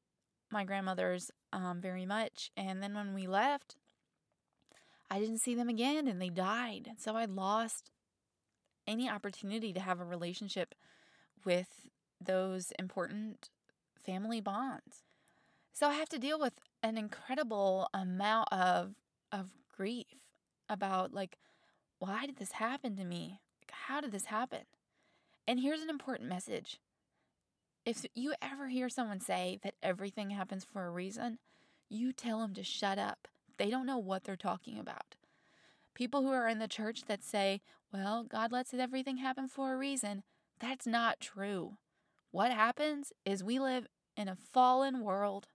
my 0.51 0.65
grandmothers 0.65 1.31
um, 1.53 1.81
very 1.81 2.05
much. 2.05 2.51
And 2.57 2.83
then 2.83 2.95
when 2.95 3.15
we 3.15 3.27
left, 3.27 3.77
I 5.11 5.19
didn't 5.19 5.41
see 5.41 5.55
them 5.55 5.69
again, 5.69 6.07
and 6.07 6.21
they 6.21 6.29
died. 6.29 6.91
So 6.99 7.17
I 7.17 7.25
lost 7.25 7.91
any 8.87 9.09
opportunity 9.09 9.73
to 9.73 9.81
have 9.81 10.01
a 10.01 10.05
relationship 10.05 10.75
with 11.45 11.89
those 12.21 12.73
important 12.79 13.51
family 13.95 14.41
bonds. 14.41 15.03
So 15.73 15.89
I 15.89 15.95
have 15.95 16.09
to 16.11 16.19
deal 16.19 16.39
with 16.39 16.55
an 16.83 16.97
incredible 16.97 17.89
amount 17.93 18.49
of 18.53 18.95
of 19.33 19.51
grief 19.75 20.07
about 20.69 21.13
like 21.13 21.39
why 22.07 22.27
did 22.27 22.37
this 22.37 22.53
happen 22.53 22.97
to 22.97 23.05
me? 23.05 23.41
How 23.71 24.03
did 24.03 24.13
this 24.13 24.27
happen? 24.27 24.61
And 25.49 25.59
here's 25.59 25.81
an 25.81 25.89
important 25.89 26.29
message. 26.29 26.79
If 27.87 28.05
you 28.15 28.35
ever 28.43 28.69
hear 28.69 28.91
someone 28.91 29.21
say 29.21 29.59
that 29.63 29.75
everything 29.83 30.29
happens 30.29 30.67
for 30.71 30.85
a 30.85 30.91
reason, 30.91 31.39
you 31.89 32.13
tell 32.13 32.41
them 32.41 32.53
to 32.55 32.63
shut 32.63 32.99
up. 32.99 33.27
They 33.57 33.71
don't 33.71 33.87
know 33.87 33.97
what 33.97 34.25
they're 34.25 34.37
talking 34.37 34.79
about. 34.79 35.15
People 35.95 36.21
who 36.21 36.31
are 36.31 36.47
in 36.47 36.59
the 36.59 36.69
church 36.69 37.05
that 37.07 37.25
say, 37.25 37.63
well, 37.91 38.23
God 38.23 38.53
lets 38.53 38.75
everything 38.75 39.17
happen 39.17 39.49
for 39.49 39.73
a 39.73 39.79
reason. 39.79 40.25
That's 40.61 40.87
not 40.87 41.21
true. 41.21 41.79
What 42.33 42.53
happens 42.53 43.15
is 43.25 43.43
we 43.43 43.59
live 43.59 43.87
in 44.15 44.29
a 44.29 44.37
fallen 44.37 45.01
world 45.01 45.49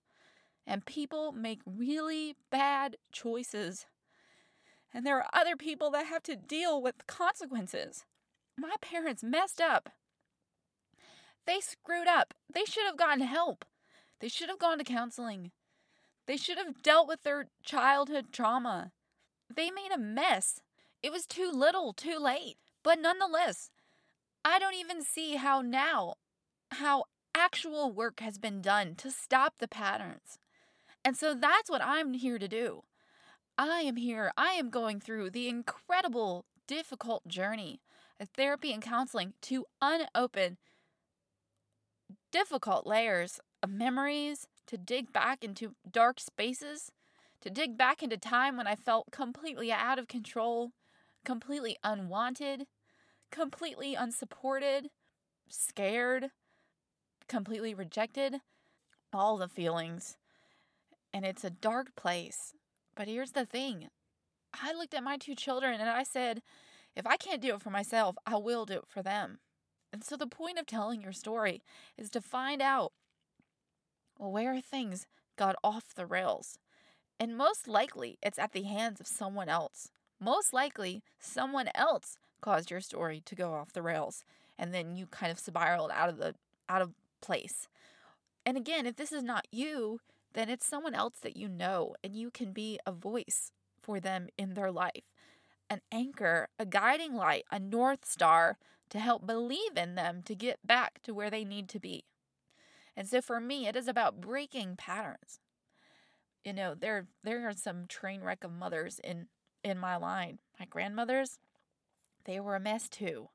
and 0.66 0.84
people 0.84 1.32
make 1.32 1.62
really 1.64 2.36
bad 2.50 2.98
choices. 3.12 3.86
And 4.94 5.06
there 5.06 5.18
are 5.18 5.30
other 5.34 5.56
people 5.56 5.92
that 5.92 6.08
have 6.08 6.24
to 6.24 6.36
deal 6.36 6.82
with 6.82 7.08
consequences. 7.08 8.06
My 8.58 8.76
parents 8.82 9.24
messed 9.24 9.62
up. 9.62 9.90
They 11.46 11.60
screwed 11.60 12.08
up. 12.08 12.34
They 12.54 12.66
should 12.66 12.86
have 12.86 12.98
gotten 12.98 13.24
help. 13.24 13.66
They 14.20 14.28
should 14.28 14.50
have 14.50 14.60
gone 14.60 14.78
to 14.80 14.84
counseling. 14.84 15.52
They 16.28 16.38
should 16.38 16.58
have 16.58 16.84
dealt 16.84 17.08
with 17.08 17.24
their 17.24 17.48
childhood 17.64 18.28
trauma. 18.32 18.92
They 19.54 19.72
made 19.72 19.92
a 19.94 19.98
mess. 19.98 20.62
It 21.02 21.12
was 21.12 21.26
too 21.26 21.50
little, 21.52 21.94
too 21.94 22.20
late. 22.20 22.58
But 22.84 23.00
nonetheless, 23.00 23.72
I 24.44 24.60
don't 24.60 24.76
even 24.76 25.04
see 25.04 25.36
how 25.36 25.62
now, 25.62 26.16
how 26.72 27.06
actual 27.34 27.92
work 27.92 28.20
has 28.20 28.38
been 28.38 28.62
done 28.62 28.96
to 28.96 29.12
stop 29.12 29.56
the 29.60 29.68
patterns. 29.68 30.38
And 31.04 31.16
so 31.16 31.34
that's 31.34 31.70
what 31.70 31.84
I'm 31.84 32.14
here 32.14 32.38
to 32.38 32.48
do. 32.48 32.84
I 33.60 33.82
am 33.82 33.98
here, 33.98 34.32
I 34.38 34.54
am 34.54 34.70
going 34.70 35.02
through 35.02 35.32
the 35.32 35.50
incredible, 35.50 36.46
difficult 36.66 37.28
journey 37.28 37.82
of 38.18 38.30
therapy 38.30 38.72
and 38.72 38.82
counseling 38.82 39.34
to 39.42 39.66
unopen 39.82 40.56
difficult 42.32 42.88
layers 42.88 43.42
of 43.62 43.70
memories, 43.70 44.48
to 44.68 44.78
dig 44.78 45.12
back 45.12 45.44
into 45.44 45.76
dark 45.92 46.22
spaces, 46.22 46.94
to 47.42 47.50
dig 47.50 47.78
back 47.78 48.02
into 48.02 48.16
time 48.16 48.56
when 48.56 48.66
I 48.66 48.76
felt 48.76 49.12
completely 49.12 49.74
out 49.74 50.00
of 50.00 50.08
control, 50.08 50.72
completely 51.26 51.76
unwanted, 51.84 52.66
completely 53.30 53.94
unsupported, 53.94 54.88
scared, 55.50 56.30
completely 57.28 57.74
rejected, 57.74 58.36
all 59.12 59.36
the 59.36 59.50
feelings. 59.50 60.16
And 61.14 61.26
it's 61.26 61.44
a 61.44 61.50
dark 61.50 61.94
place. 61.98 62.54
But 63.00 63.08
here's 63.08 63.32
the 63.32 63.46
thing 63.46 63.88
I 64.54 64.74
looked 64.74 64.94
at 64.94 65.04
my 65.04 65.16
two 65.16 65.34
children 65.34 65.80
and 65.80 65.90
I 65.90 66.04
said, 66.04 66.42
if 66.98 67.08
I 67.08 67.16
can't 67.16 67.42
do 67.42 67.56
it 67.56 67.62
for 67.62 67.70
myself, 67.70 68.18
I 68.26 68.36
will 68.36 68.66
do 68.66 68.74
it 68.74 68.88
for 68.90 69.02
them. 69.02 69.40
And 69.94 70.04
so 70.04 70.18
the 70.18 70.28
point 70.28 70.60
of 70.60 70.66
telling 70.66 71.02
your 71.02 71.14
story 71.14 71.64
is 71.98 72.10
to 72.10 72.20
find 72.20 72.62
out 72.62 72.92
where 74.18 74.60
things 74.60 75.08
got 75.38 75.56
off 75.64 75.96
the 75.96 76.06
rails. 76.06 76.60
And 77.22 77.38
most 77.38 77.70
likely, 77.70 78.18
it's 78.22 78.38
at 78.38 78.52
the 78.52 78.64
hands 78.64 79.00
of 79.00 79.08
someone 79.08 79.48
else. 79.48 79.92
Most 80.20 80.52
likely, 80.52 81.02
someone 81.22 81.70
else 81.74 82.18
caused 82.42 82.70
your 82.70 82.82
story 82.82 83.22
to 83.24 83.34
go 83.34 83.54
off 83.54 83.72
the 83.72 83.82
rails, 83.82 84.26
and 84.58 84.74
then 84.74 84.98
you 84.98 85.06
kind 85.06 85.32
of 85.32 85.40
spiraled 85.40 85.92
out 85.94 86.10
of 86.10 86.18
the 86.18 86.36
out 86.68 86.82
of 86.82 86.92
place. 87.22 87.70
And 88.46 88.58
again, 88.58 88.86
if 88.86 88.98
this 88.98 89.14
is 89.14 89.24
not 89.24 89.48
you, 89.52 90.02
then 90.34 90.50
it's 90.50 90.66
someone 90.66 90.94
else 90.94 91.16
that 91.22 91.38
you 91.38 91.48
know, 91.48 91.96
and 92.04 92.16
you 92.16 92.30
can 92.30 92.52
be 92.52 92.80
a 92.86 92.92
voice 92.92 93.52
for 93.82 94.00
them 94.00 94.28
in 94.38 94.54
their 94.54 94.72
life 94.72 95.04
an 95.72 95.82
anchor, 95.92 96.50
a 96.58 96.66
guiding 96.66 97.14
light, 97.14 97.46
a 97.52 97.60
north 97.60 98.04
star 98.04 98.58
to 98.90 99.00
help 99.00 99.28
believe 99.28 99.78
in 99.78 99.94
them 99.94 100.24
to 100.26 100.34
get 100.34 100.66
back 100.66 101.00
to 101.04 101.14
where 101.14 101.30
they 101.30 101.46
need 101.46 101.70
to 101.70 101.80
be. 101.80 102.06
And 102.98 103.08
so 103.08 103.22
for 103.22 103.40
me, 103.40 103.68
it 103.68 103.76
is 103.76 103.88
about 103.88 104.20
breaking 104.20 104.76
patterns. 104.78 105.40
You 106.44 106.54
know, 106.54 106.74
there 106.74 107.08
there 107.24 107.48
are 107.48 107.54
some 107.54 107.86
train 107.88 108.22
wreck 108.22 108.44
of 108.44 108.52
mothers 108.52 109.00
in 109.04 109.28
in 109.64 109.78
my 109.78 109.96
line. 109.96 110.40
My 110.60 110.66
grandmothers, 110.66 111.38
they 112.26 112.40
were 112.40 112.56
a 112.56 112.60
mess 112.60 112.90
too. 112.90 113.30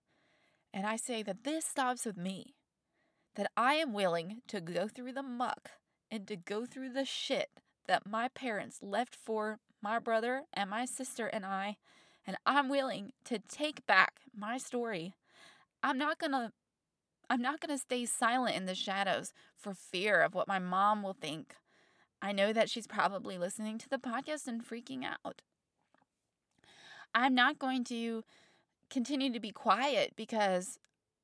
And 0.72 0.87
I 0.87 0.96
say 0.96 1.22
that 1.22 1.44
this 1.44 1.64
stops 1.64 2.04
with 2.04 2.16
me. 2.16 2.54
That 3.37 3.50
I 3.57 3.74
am 3.74 3.92
willing 3.92 4.42
to 4.48 4.61
go 4.61 4.88
through 4.88 5.12
the 5.12 5.22
muck 5.22 5.70
and 6.14 6.29
to 6.29 6.37
go 6.37 6.64
through 6.64 6.90
the 6.90 7.05
shit 7.05 7.48
that 7.88 8.07
my 8.07 8.29
parents 8.29 8.79
left 8.81 9.16
for 9.16 9.59
my 9.83 9.98
brother 9.98 10.42
and 10.53 10.70
my 10.70 10.85
sister 10.85 11.27
and 11.27 11.44
I 11.44 11.77
and 12.24 12.37
I'm 12.46 12.68
willing 12.68 13.11
to 13.24 13.40
take 13.40 13.85
back 13.85 14.20
my 14.35 14.57
story. 14.57 15.14
I'm 15.83 15.98
not 15.98 16.20
going 16.20 16.31
to 16.31 16.53
I'm 17.29 17.42
not 17.42 17.59
going 17.59 17.77
to 17.77 17.83
stay 17.83 18.07
silent 18.07 18.55
in 18.55 18.66
the 18.66 18.77
shadows 18.77 19.33
for 19.57 19.74
fear 19.74 20.20
of 20.20 20.35
what 20.35 20.46
my 20.46 20.61
mom 20.61 21.03
will 21.03 21.16
think. 21.20 21.57
I 22.22 22.31
know 22.31 22.53
that 22.53 22.70
she's 22.70 22.87
probably 22.87 23.37
listening 23.37 23.77
to 23.79 23.88
the 23.88 23.98
podcast 23.98 24.46
and 24.46 24.64
freaking 24.64 25.05
out. 25.05 25.42
I'm 27.12 27.35
not 27.35 27.59
going 27.59 27.83
to 27.85 28.22
continue 28.88 29.33
to 29.33 29.40
be 29.40 29.50
quiet 29.50 30.12
because 30.14 30.79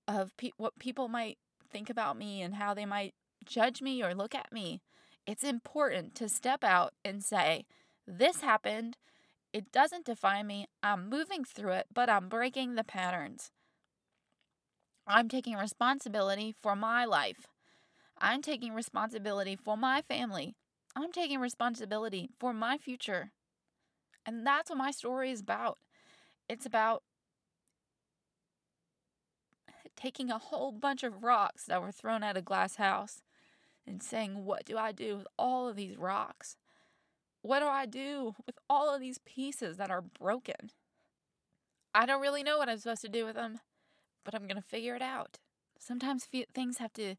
of 0.09 0.37
pe- 0.37 0.51
what 0.57 0.79
people 0.81 1.07
might 1.07 1.39
think 1.71 1.91
about 1.91 2.19
me 2.19 2.43
and 2.43 2.57
how 2.57 2.75
they 2.75 2.87
might 2.87 3.15
judge 3.45 3.83
me 3.83 4.03
or 4.03 4.15
look 4.15 4.35
at 4.35 4.53
me. 4.53 4.81
It's 5.27 5.45
important 5.45 6.15
to 6.17 6.29
step 6.29 6.65
out 6.65 6.95
and 7.05 7.23
say, 7.23 7.67
This 8.07 8.41
happened. 8.41 8.97
It 9.53 9.73
doesn't 9.73 10.07
define 10.07 10.47
me. 10.47 10.67
I'm 10.83 11.09
moving 11.09 11.45
through 11.45 11.73
it, 11.73 11.87
but 11.93 12.09
I'm 12.09 12.29
breaking 12.29 12.75
the 12.75 12.85
patterns. 12.85 13.51
I'm 15.07 15.29
taking 15.29 15.57
responsibility 15.57 16.55
for 16.63 16.77
my 16.77 17.05
life. 17.05 17.49
I'm 18.19 18.43
taking 18.43 18.75
responsibility 18.75 19.57
for 19.57 19.77
my 19.77 20.03
family. 20.03 20.55
I'm 20.95 21.11
taking 21.11 21.41
responsibility 21.41 22.29
for 22.39 22.53
my 22.53 22.79
future. 22.79 23.33
And 24.27 24.47
that's 24.47 24.71
what 24.71 24.79
my 24.79 24.91
story 24.91 25.31
is 25.31 25.41
about. 25.41 25.79
It's 26.49 26.67
about 26.67 27.03
taking 29.97 30.31
a 30.31 30.39
whole 30.39 30.73
bunch 30.73 31.03
of 31.03 31.23
rocks 31.23 31.65
that 31.67 31.83
were 31.83 31.93
thrown 31.93 32.23
at 32.23 32.37
a 32.37 32.43
glass 32.43 32.77
house 32.77 33.23
and 33.87 34.03
saying, 34.03 34.45
What 34.45 34.65
do 34.65 34.77
I 34.77 34.93
do 34.93 35.19
with 35.19 35.27
all 35.39 35.69
of 35.69 35.77
these 35.77 35.97
rocks? 35.97 36.57
What 37.43 37.61
do 37.61 37.67
I 37.67 37.87
do 37.87 38.35
with 38.47 38.57
all 38.69 38.95
of 38.95 39.01
these 39.01 39.19
pieces 39.19 39.77
that 39.79 39.91
are 39.91 40.03
broken? 40.03 40.71
I 41.95 42.07
don't 42.07 42.21
really 42.21 42.43
know 42.43 42.59
what 42.59 42.69
I'm 42.69 42.79
supposed 42.79 43.03
to 43.03 43.09
do 43.09 43.25
with 43.25 43.35
them, 43.35 43.61
but 44.25 44.35
I'm 44.35 44.47
going 44.47 44.57
to 44.57 44.63
figure 44.63 44.95
it 44.95 45.03
out. 45.03 45.39
Sometimes 45.79 46.29
things 46.55 46.79
have 46.79 46.93
to 46.95 47.15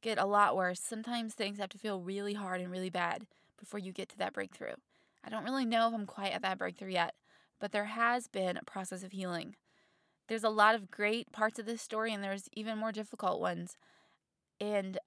get 0.00 0.18
a 0.18 0.24
lot 0.24 0.56
worse. 0.56 0.80
Sometimes 0.80 1.34
things 1.34 1.58
have 1.58 1.68
to 1.70 1.78
feel 1.78 2.00
really 2.00 2.34
hard 2.34 2.60
and 2.60 2.70
really 2.70 2.90
bad 2.90 3.26
before 3.58 3.78
you 3.78 3.92
get 3.92 4.08
to 4.10 4.18
that 4.18 4.32
breakthrough. 4.32 4.74
I 5.22 5.28
don't 5.28 5.44
really 5.44 5.66
know 5.66 5.88
if 5.88 5.94
I'm 5.94 6.06
quite 6.06 6.32
at 6.32 6.42
that 6.42 6.58
breakthrough 6.58 6.92
yet, 6.92 7.14
but 7.60 7.72
there 7.72 7.86
has 7.86 8.28
been 8.28 8.56
a 8.56 8.64
process 8.64 9.02
of 9.02 9.12
healing. 9.12 9.56
There's 10.28 10.44
a 10.44 10.50
lot 10.50 10.74
of 10.74 10.90
great 10.90 11.32
parts 11.32 11.58
of 11.58 11.66
this 11.66 11.82
story, 11.82 12.12
and 12.12 12.22
there's 12.22 12.48
even 12.52 12.78
more 12.78 12.92
difficult 12.92 13.40
ones. 13.40 13.76
And 14.60 14.98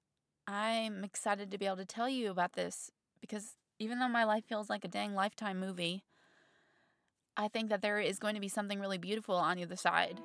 I'm 0.52 1.02
excited 1.02 1.50
to 1.50 1.58
be 1.58 1.64
able 1.64 1.78
to 1.78 1.86
tell 1.86 2.10
you 2.10 2.30
about 2.30 2.52
this 2.52 2.90
because 3.22 3.56
even 3.78 3.98
though 3.98 4.08
my 4.08 4.24
life 4.24 4.44
feels 4.44 4.68
like 4.68 4.84
a 4.84 4.88
dang 4.88 5.14
lifetime 5.14 5.58
movie, 5.58 6.04
I 7.38 7.48
think 7.48 7.70
that 7.70 7.80
there 7.80 7.98
is 7.98 8.18
going 8.18 8.34
to 8.34 8.40
be 8.40 8.48
something 8.48 8.78
really 8.78 8.98
beautiful 8.98 9.34
on 9.34 9.56
the 9.56 9.62
other 9.62 9.76
side. 9.76 10.20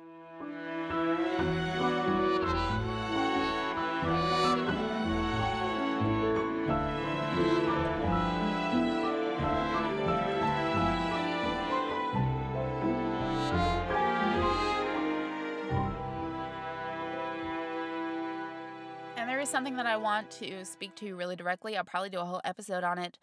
Is 19.48 19.52
something 19.52 19.76
that 19.76 19.86
I 19.86 19.96
want 19.96 20.30
to 20.32 20.62
speak 20.66 20.94
to 20.96 21.16
really 21.16 21.34
directly. 21.34 21.74
I'll 21.74 21.84
probably 21.84 22.10
do 22.10 22.20
a 22.20 22.24
whole 22.24 22.42
episode 22.44 22.84
on 22.84 22.98
it. 22.98 23.18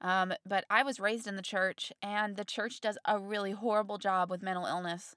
Um, 0.00 0.32
but 0.46 0.64
I 0.70 0.82
was 0.82 0.98
raised 0.98 1.26
in 1.26 1.36
the 1.36 1.42
church, 1.42 1.92
and 2.00 2.36
the 2.36 2.46
church 2.46 2.80
does 2.80 2.96
a 3.04 3.18
really 3.18 3.52
horrible 3.52 3.98
job 3.98 4.30
with 4.30 4.42
mental 4.42 4.64
illness. 4.64 5.16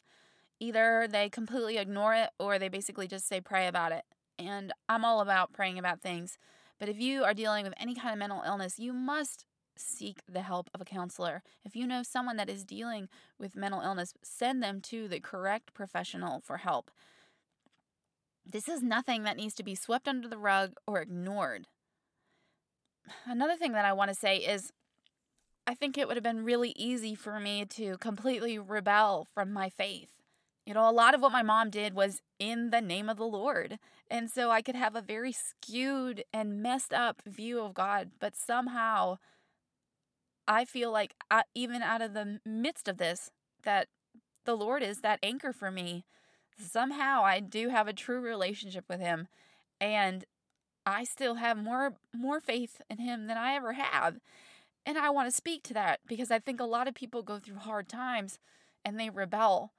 Either 0.59 1.07
they 1.09 1.29
completely 1.29 1.77
ignore 1.77 2.13
it 2.13 2.31
or 2.39 2.59
they 2.59 2.67
basically 2.67 3.07
just 3.07 3.25
say, 3.25 3.39
pray 3.39 3.67
about 3.67 3.93
it. 3.93 4.03
And 4.37 4.73
I'm 4.89 5.05
all 5.05 5.21
about 5.21 5.53
praying 5.53 5.79
about 5.79 6.01
things. 6.01 6.37
But 6.77 6.89
if 6.89 6.99
you 6.99 7.23
are 7.23 7.33
dealing 7.33 7.63
with 7.63 7.73
any 7.79 7.95
kind 7.95 8.11
of 8.11 8.19
mental 8.19 8.43
illness, 8.45 8.77
you 8.77 8.91
must 8.91 9.45
seek 9.77 10.19
the 10.27 10.41
help 10.41 10.69
of 10.73 10.81
a 10.81 10.85
counselor. 10.85 11.41
If 11.63 11.73
you 11.73 11.87
know 11.87 12.03
someone 12.03 12.35
that 12.35 12.49
is 12.49 12.65
dealing 12.65 13.07
with 13.39 13.55
mental 13.55 13.81
illness, 13.81 14.13
send 14.23 14.61
them 14.61 14.81
to 14.81 15.07
the 15.07 15.21
correct 15.21 15.73
professional 15.73 16.41
for 16.41 16.57
help. 16.57 16.91
This 18.51 18.67
is 18.67 18.81
nothing 18.81 19.23
that 19.23 19.37
needs 19.37 19.53
to 19.55 19.63
be 19.63 19.75
swept 19.75 20.07
under 20.07 20.27
the 20.27 20.37
rug 20.37 20.73
or 20.87 21.01
ignored. 21.01 21.67
Another 23.25 23.55
thing 23.55 23.73
that 23.73 23.85
I 23.85 23.93
want 23.93 24.09
to 24.09 24.15
say 24.15 24.37
is 24.37 24.71
I 25.67 25.75
think 25.75 25.97
it 25.97 26.07
would 26.07 26.17
have 26.17 26.23
been 26.23 26.43
really 26.43 26.73
easy 26.75 27.13
for 27.13 27.39
me 27.39 27.63
to 27.65 27.97
completely 27.99 28.57
rebel 28.57 29.27
from 29.35 29.53
my 29.53 29.69
faith. 29.69 30.09
You 30.65 30.73
know, 30.73 30.89
a 30.89 30.91
lot 30.91 31.13
of 31.13 31.21
what 31.21 31.31
my 31.31 31.43
mom 31.43 31.69
did 31.69 31.93
was 31.93 32.21
in 32.39 32.71
the 32.71 32.81
name 32.81 33.07
of 33.07 33.17
the 33.17 33.23
Lord. 33.23 33.77
And 34.09 34.31
so 34.31 34.49
I 34.49 34.63
could 34.63 34.75
have 34.75 34.95
a 34.95 35.01
very 35.01 35.31
skewed 35.31 36.23
and 36.33 36.63
messed 36.63 36.93
up 36.93 37.21
view 37.25 37.59
of 37.61 37.75
God, 37.75 38.11
but 38.19 38.35
somehow 38.35 39.17
I 40.47 40.65
feel 40.65 40.91
like 40.91 41.13
I, 41.29 41.43
even 41.53 41.83
out 41.83 42.01
of 42.01 42.15
the 42.15 42.39
midst 42.43 42.87
of 42.87 42.97
this, 42.97 43.29
that 43.63 43.87
the 44.45 44.55
Lord 44.55 44.81
is 44.81 45.01
that 45.01 45.19
anchor 45.21 45.53
for 45.53 45.69
me. 45.69 46.03
Somehow 46.59 47.23
I 47.23 47.39
do 47.39 47.69
have 47.69 47.87
a 47.87 47.93
true 47.93 48.19
relationship 48.19 48.85
with 48.89 48.99
him 48.99 49.27
and 49.79 50.25
I 50.85 51.03
still 51.03 51.35
have 51.35 51.57
more 51.57 51.93
more 52.13 52.39
faith 52.39 52.81
in 52.89 52.97
him 52.97 53.27
than 53.27 53.37
I 53.37 53.53
ever 53.53 53.73
have. 53.73 54.19
And 54.85 54.97
I 54.97 55.09
want 55.09 55.29
to 55.29 55.35
speak 55.35 55.63
to 55.63 55.73
that 55.75 55.99
because 56.07 56.31
I 56.31 56.39
think 56.39 56.59
a 56.59 56.65
lot 56.65 56.87
of 56.87 56.95
people 56.95 57.21
go 57.21 57.39
through 57.39 57.57
hard 57.57 57.87
times 57.87 58.39
and 58.83 58.99
they 58.99 59.09
rebel 59.09 59.73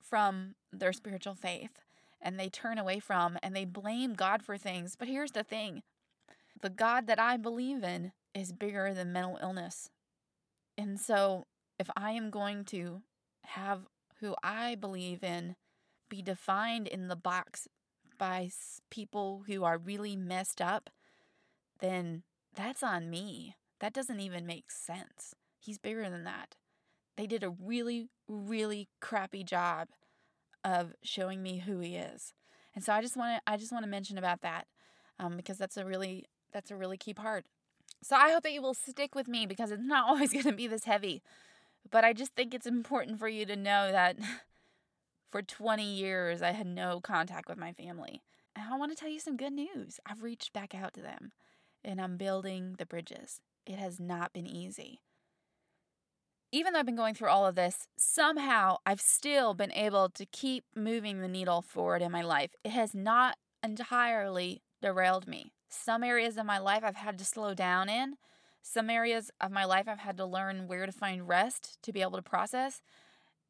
from 0.00 0.54
their 0.72 0.92
spiritual 0.92 1.34
faith 1.34 1.80
and 2.20 2.38
they 2.38 2.48
turn 2.48 2.78
away 2.78 2.98
from 2.98 3.38
and 3.42 3.54
they 3.54 3.64
blame 3.64 4.14
God 4.14 4.42
for 4.42 4.56
things. 4.56 4.96
But 4.96 5.08
here's 5.08 5.32
the 5.32 5.44
thing 5.44 5.82
the 6.60 6.70
God 6.70 7.06
that 7.06 7.20
I 7.20 7.36
believe 7.36 7.84
in 7.84 8.12
is 8.34 8.52
bigger 8.52 8.92
than 8.92 9.12
mental 9.12 9.38
illness. 9.40 9.90
And 10.76 10.98
so 10.98 11.46
if 11.78 11.88
I 11.96 12.12
am 12.12 12.30
going 12.30 12.64
to 12.66 13.02
have 13.44 13.86
who 14.20 14.34
I 14.42 14.74
believe 14.74 15.22
in 15.22 15.56
be 16.08 16.22
defined 16.22 16.86
in 16.86 17.08
the 17.08 17.16
box 17.16 17.68
by 18.18 18.50
people 18.90 19.44
who 19.46 19.64
are 19.64 19.78
really 19.78 20.16
messed 20.16 20.60
up, 20.60 20.90
then 21.80 22.22
that's 22.54 22.82
on 22.82 23.08
me. 23.10 23.56
That 23.80 23.92
doesn't 23.92 24.20
even 24.20 24.46
make 24.46 24.70
sense. 24.70 25.34
He's 25.58 25.78
bigger 25.78 26.08
than 26.10 26.24
that. 26.24 26.56
They 27.16 27.26
did 27.26 27.42
a 27.42 27.50
really, 27.50 28.08
really 28.28 28.88
crappy 29.00 29.44
job 29.44 29.88
of 30.64 30.94
showing 31.02 31.42
me 31.42 31.58
who 31.58 31.80
he 31.80 31.96
is. 31.96 32.32
And 32.74 32.84
so 32.84 32.92
I 32.92 33.00
just 33.00 33.16
want 33.16 33.36
to 33.36 33.52
I 33.52 33.56
just 33.56 33.72
want 33.72 33.84
to 33.84 33.90
mention 33.90 34.18
about 34.18 34.42
that 34.42 34.66
um, 35.18 35.36
because 35.36 35.58
that's 35.58 35.76
a 35.76 35.84
really 35.84 36.26
that's 36.52 36.70
a 36.70 36.76
really 36.76 36.96
key 36.96 37.14
part. 37.14 37.44
So 38.02 38.16
I 38.16 38.30
hope 38.30 38.42
that 38.44 38.52
you 38.52 38.62
will 38.62 38.74
stick 38.74 39.14
with 39.14 39.28
me 39.28 39.46
because 39.46 39.70
it's 39.70 39.82
not 39.82 40.04
always 40.08 40.32
going 40.32 40.44
to 40.44 40.52
be 40.52 40.66
this 40.66 40.84
heavy. 40.84 41.22
But 41.90 42.04
I 42.04 42.12
just 42.12 42.34
think 42.34 42.54
it's 42.54 42.66
important 42.66 43.18
for 43.18 43.28
you 43.28 43.46
to 43.46 43.56
know 43.56 43.90
that 43.90 44.16
for 45.30 45.42
20 45.42 45.84
years 45.84 46.42
I 46.42 46.52
had 46.52 46.66
no 46.66 47.00
contact 47.00 47.48
with 47.48 47.58
my 47.58 47.72
family. 47.72 48.22
And 48.56 48.72
I 48.72 48.76
want 48.76 48.92
to 48.92 48.96
tell 48.96 49.10
you 49.10 49.20
some 49.20 49.36
good 49.36 49.52
news. 49.52 50.00
I've 50.06 50.22
reached 50.22 50.52
back 50.52 50.74
out 50.74 50.94
to 50.94 51.00
them 51.00 51.32
and 51.84 52.00
I'm 52.00 52.16
building 52.16 52.74
the 52.78 52.86
bridges. 52.86 53.40
It 53.66 53.78
has 53.78 54.00
not 54.00 54.32
been 54.32 54.46
easy. 54.46 55.00
Even 56.50 56.72
though 56.72 56.78
I've 56.78 56.86
been 56.86 56.96
going 56.96 57.14
through 57.14 57.28
all 57.28 57.46
of 57.46 57.56
this, 57.56 57.86
somehow 57.98 58.76
I've 58.86 59.02
still 59.02 59.52
been 59.52 59.72
able 59.72 60.08
to 60.10 60.24
keep 60.24 60.64
moving 60.74 61.20
the 61.20 61.28
needle 61.28 61.60
forward 61.60 62.00
in 62.00 62.10
my 62.10 62.22
life. 62.22 62.52
It 62.64 62.70
has 62.70 62.94
not 62.94 63.36
entirely 63.62 64.62
derailed 64.80 65.28
me. 65.28 65.52
Some 65.68 66.02
areas 66.02 66.38
of 66.38 66.46
my 66.46 66.58
life 66.58 66.82
I've 66.82 66.96
had 66.96 67.18
to 67.18 67.24
slow 67.24 67.52
down 67.52 67.90
in. 67.90 68.16
Some 68.62 68.88
areas 68.88 69.30
of 69.40 69.50
my 69.50 69.66
life 69.66 69.86
I've 69.86 69.98
had 69.98 70.16
to 70.16 70.24
learn 70.24 70.66
where 70.66 70.86
to 70.86 70.92
find 70.92 71.28
rest 71.28 71.78
to 71.82 71.92
be 71.92 72.00
able 72.00 72.16
to 72.16 72.22
process. 72.22 72.80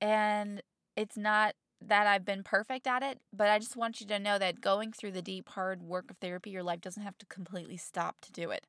And 0.00 0.62
it's 0.96 1.16
not 1.16 1.54
that 1.80 2.06
I've 2.06 2.24
been 2.24 2.42
perfect 2.42 2.86
at 2.86 3.02
it, 3.02 3.20
but 3.32 3.48
I 3.48 3.58
just 3.58 3.76
want 3.76 4.00
you 4.00 4.06
to 4.08 4.18
know 4.18 4.38
that 4.38 4.60
going 4.60 4.92
through 4.92 5.12
the 5.12 5.22
deep, 5.22 5.48
hard 5.50 5.82
work 5.82 6.10
of 6.10 6.18
therapy, 6.18 6.50
your 6.50 6.62
life 6.62 6.80
doesn't 6.80 7.02
have 7.02 7.18
to 7.18 7.26
completely 7.26 7.76
stop 7.76 8.20
to 8.22 8.32
do 8.32 8.50
it. 8.50 8.66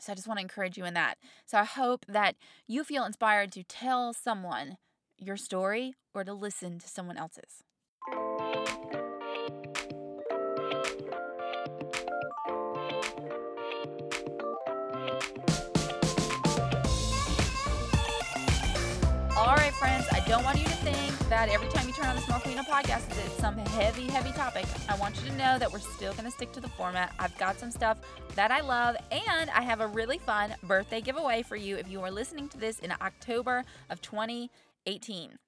So 0.00 0.12
I 0.12 0.14
just 0.14 0.28
want 0.28 0.38
to 0.38 0.42
encourage 0.42 0.78
you 0.78 0.84
in 0.84 0.94
that. 0.94 1.18
So 1.44 1.58
I 1.58 1.64
hope 1.64 2.06
that 2.08 2.36
you 2.66 2.84
feel 2.84 3.04
inspired 3.04 3.52
to 3.52 3.64
tell 3.64 4.12
someone 4.14 4.76
your 5.18 5.36
story 5.36 5.94
or 6.14 6.22
to 6.24 6.32
listen 6.32 6.78
to 6.78 6.88
someone 6.88 7.16
else's. 7.16 7.64
Don't 20.28 20.44
want 20.44 20.58
you 20.58 20.66
to 20.66 20.70
think 20.72 21.18
that 21.30 21.48
every 21.48 21.68
time 21.68 21.88
you 21.88 21.94
turn 21.94 22.04
on 22.04 22.14
the 22.14 22.20
Small 22.20 22.38
Queen 22.40 22.58
podcast, 22.58 23.08
it's 23.24 23.40
some 23.40 23.56
heavy, 23.56 24.08
heavy 24.08 24.30
topic. 24.32 24.66
I 24.86 24.94
want 24.96 25.16
you 25.16 25.30
to 25.30 25.36
know 25.38 25.58
that 25.58 25.72
we're 25.72 25.78
still 25.78 26.12
going 26.12 26.26
to 26.26 26.30
stick 26.30 26.52
to 26.52 26.60
the 26.60 26.68
format. 26.68 27.14
I've 27.18 27.36
got 27.38 27.58
some 27.58 27.70
stuff 27.70 27.96
that 28.34 28.50
I 28.50 28.60
love, 28.60 28.96
and 29.10 29.48
I 29.48 29.62
have 29.62 29.80
a 29.80 29.86
really 29.86 30.18
fun 30.18 30.54
birthday 30.62 31.00
giveaway 31.00 31.42
for 31.42 31.56
you 31.56 31.78
if 31.78 31.88
you 31.88 32.02
are 32.02 32.10
listening 32.10 32.50
to 32.50 32.58
this 32.58 32.78
in 32.78 32.92
October 33.00 33.64
of 33.88 34.02
2018. 34.02 35.38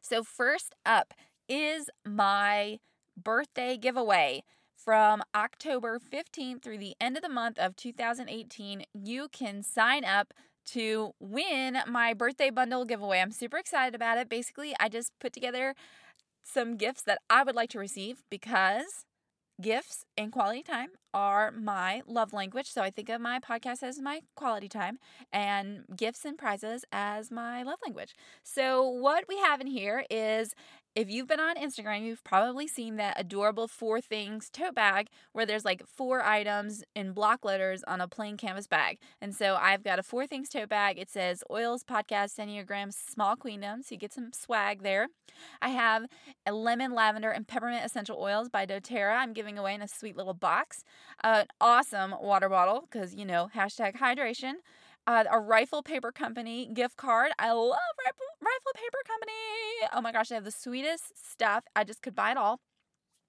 So, 0.00 0.24
first 0.24 0.74
up 0.86 1.12
is 1.46 1.90
my 2.02 2.78
birthday 3.22 3.76
giveaway 3.76 4.42
from 4.74 5.22
October 5.34 5.98
15th 5.98 6.62
through 6.62 6.78
the 6.78 6.94
end 6.98 7.18
of 7.18 7.22
the 7.22 7.28
month 7.28 7.58
of 7.58 7.76
2018. 7.76 8.84
You 8.94 9.28
can 9.30 9.62
sign 9.62 10.02
up 10.02 10.32
to 10.66 11.12
win 11.20 11.78
my 11.88 12.14
birthday 12.14 12.50
bundle 12.50 12.84
giveaway. 12.84 13.20
I'm 13.20 13.32
super 13.32 13.56
excited 13.56 13.94
about 13.94 14.18
it. 14.18 14.28
Basically, 14.28 14.74
I 14.80 14.88
just 14.88 15.12
put 15.20 15.32
together 15.32 15.74
some 16.44 16.76
gifts 16.76 17.02
that 17.02 17.18
I 17.28 17.42
would 17.42 17.54
like 17.56 17.70
to 17.70 17.78
receive 17.78 18.22
because 18.30 19.04
gifts 19.60 20.04
and 20.16 20.30
quality 20.30 20.62
time 20.62 20.90
are 21.14 21.50
my 21.50 22.02
love 22.06 22.32
language. 22.32 22.68
So 22.68 22.82
I 22.82 22.90
think 22.90 23.08
of 23.08 23.20
my 23.20 23.40
podcast 23.40 23.82
as 23.82 24.00
my 24.00 24.20
quality 24.34 24.68
time 24.68 24.98
and 25.32 25.84
gifts 25.96 26.24
and 26.24 26.36
prizes 26.36 26.84
as 26.92 27.30
my 27.30 27.62
love 27.62 27.78
language. 27.84 28.14
So 28.42 28.86
what 28.86 29.24
we 29.28 29.38
have 29.38 29.60
in 29.60 29.66
here 29.66 30.04
is 30.10 30.54
if 30.96 31.10
you've 31.10 31.28
been 31.28 31.40
on 31.40 31.56
Instagram, 31.56 32.06
you've 32.06 32.24
probably 32.24 32.66
seen 32.66 32.96
that 32.96 33.20
adorable 33.20 33.68
four 33.68 34.00
things 34.00 34.48
tote 34.48 34.74
bag 34.74 35.08
where 35.32 35.44
there's 35.44 35.64
like 35.64 35.86
four 35.86 36.24
items 36.24 36.82
in 36.94 37.12
block 37.12 37.44
letters 37.44 37.84
on 37.86 38.00
a 38.00 38.08
plain 38.08 38.38
canvas 38.38 38.66
bag. 38.66 38.98
And 39.20 39.34
so 39.34 39.58
I've 39.60 39.84
got 39.84 39.98
a 39.98 40.02
four 40.02 40.26
things 40.26 40.48
tote 40.48 40.70
bag. 40.70 40.98
It 40.98 41.10
says 41.10 41.44
Oils 41.50 41.84
Podcast 41.84 42.38
Enneagram 42.38 42.94
Small 42.94 43.36
Queendom. 43.36 43.82
So 43.82 43.94
you 43.94 43.98
get 43.98 44.14
some 44.14 44.32
swag 44.32 44.82
there. 44.82 45.08
I 45.60 45.68
have 45.68 46.06
a 46.46 46.52
lemon, 46.52 46.94
lavender, 46.94 47.30
and 47.30 47.46
peppermint 47.46 47.84
essential 47.84 48.16
oils 48.18 48.48
by 48.48 48.64
doTERRA. 48.64 49.18
I'm 49.18 49.34
giving 49.34 49.58
away 49.58 49.74
in 49.74 49.82
a 49.82 49.88
sweet 49.88 50.16
little 50.16 50.32
box. 50.32 50.82
Uh, 51.22 51.42
an 51.42 51.46
awesome 51.60 52.14
water 52.22 52.48
bottle 52.48 52.88
because, 52.90 53.14
you 53.14 53.26
know, 53.26 53.50
hashtag 53.54 53.96
hydration 53.96 54.54
uh, 55.06 55.24
a 55.30 55.38
Rifle 55.40 55.82
Paper 55.82 56.12
Company 56.12 56.68
gift 56.72 56.96
card. 56.96 57.32
I 57.38 57.52
love 57.52 57.78
Rifle, 58.04 58.26
Rifle 58.40 58.72
Paper 58.74 58.98
Company. 59.06 59.32
Oh 59.94 60.00
my 60.00 60.12
gosh, 60.12 60.28
they 60.28 60.34
have 60.34 60.44
the 60.44 60.50
sweetest 60.50 61.12
stuff. 61.30 61.64
I 61.74 61.84
just 61.84 62.02
could 62.02 62.14
buy 62.14 62.32
it 62.32 62.36
all. 62.36 62.60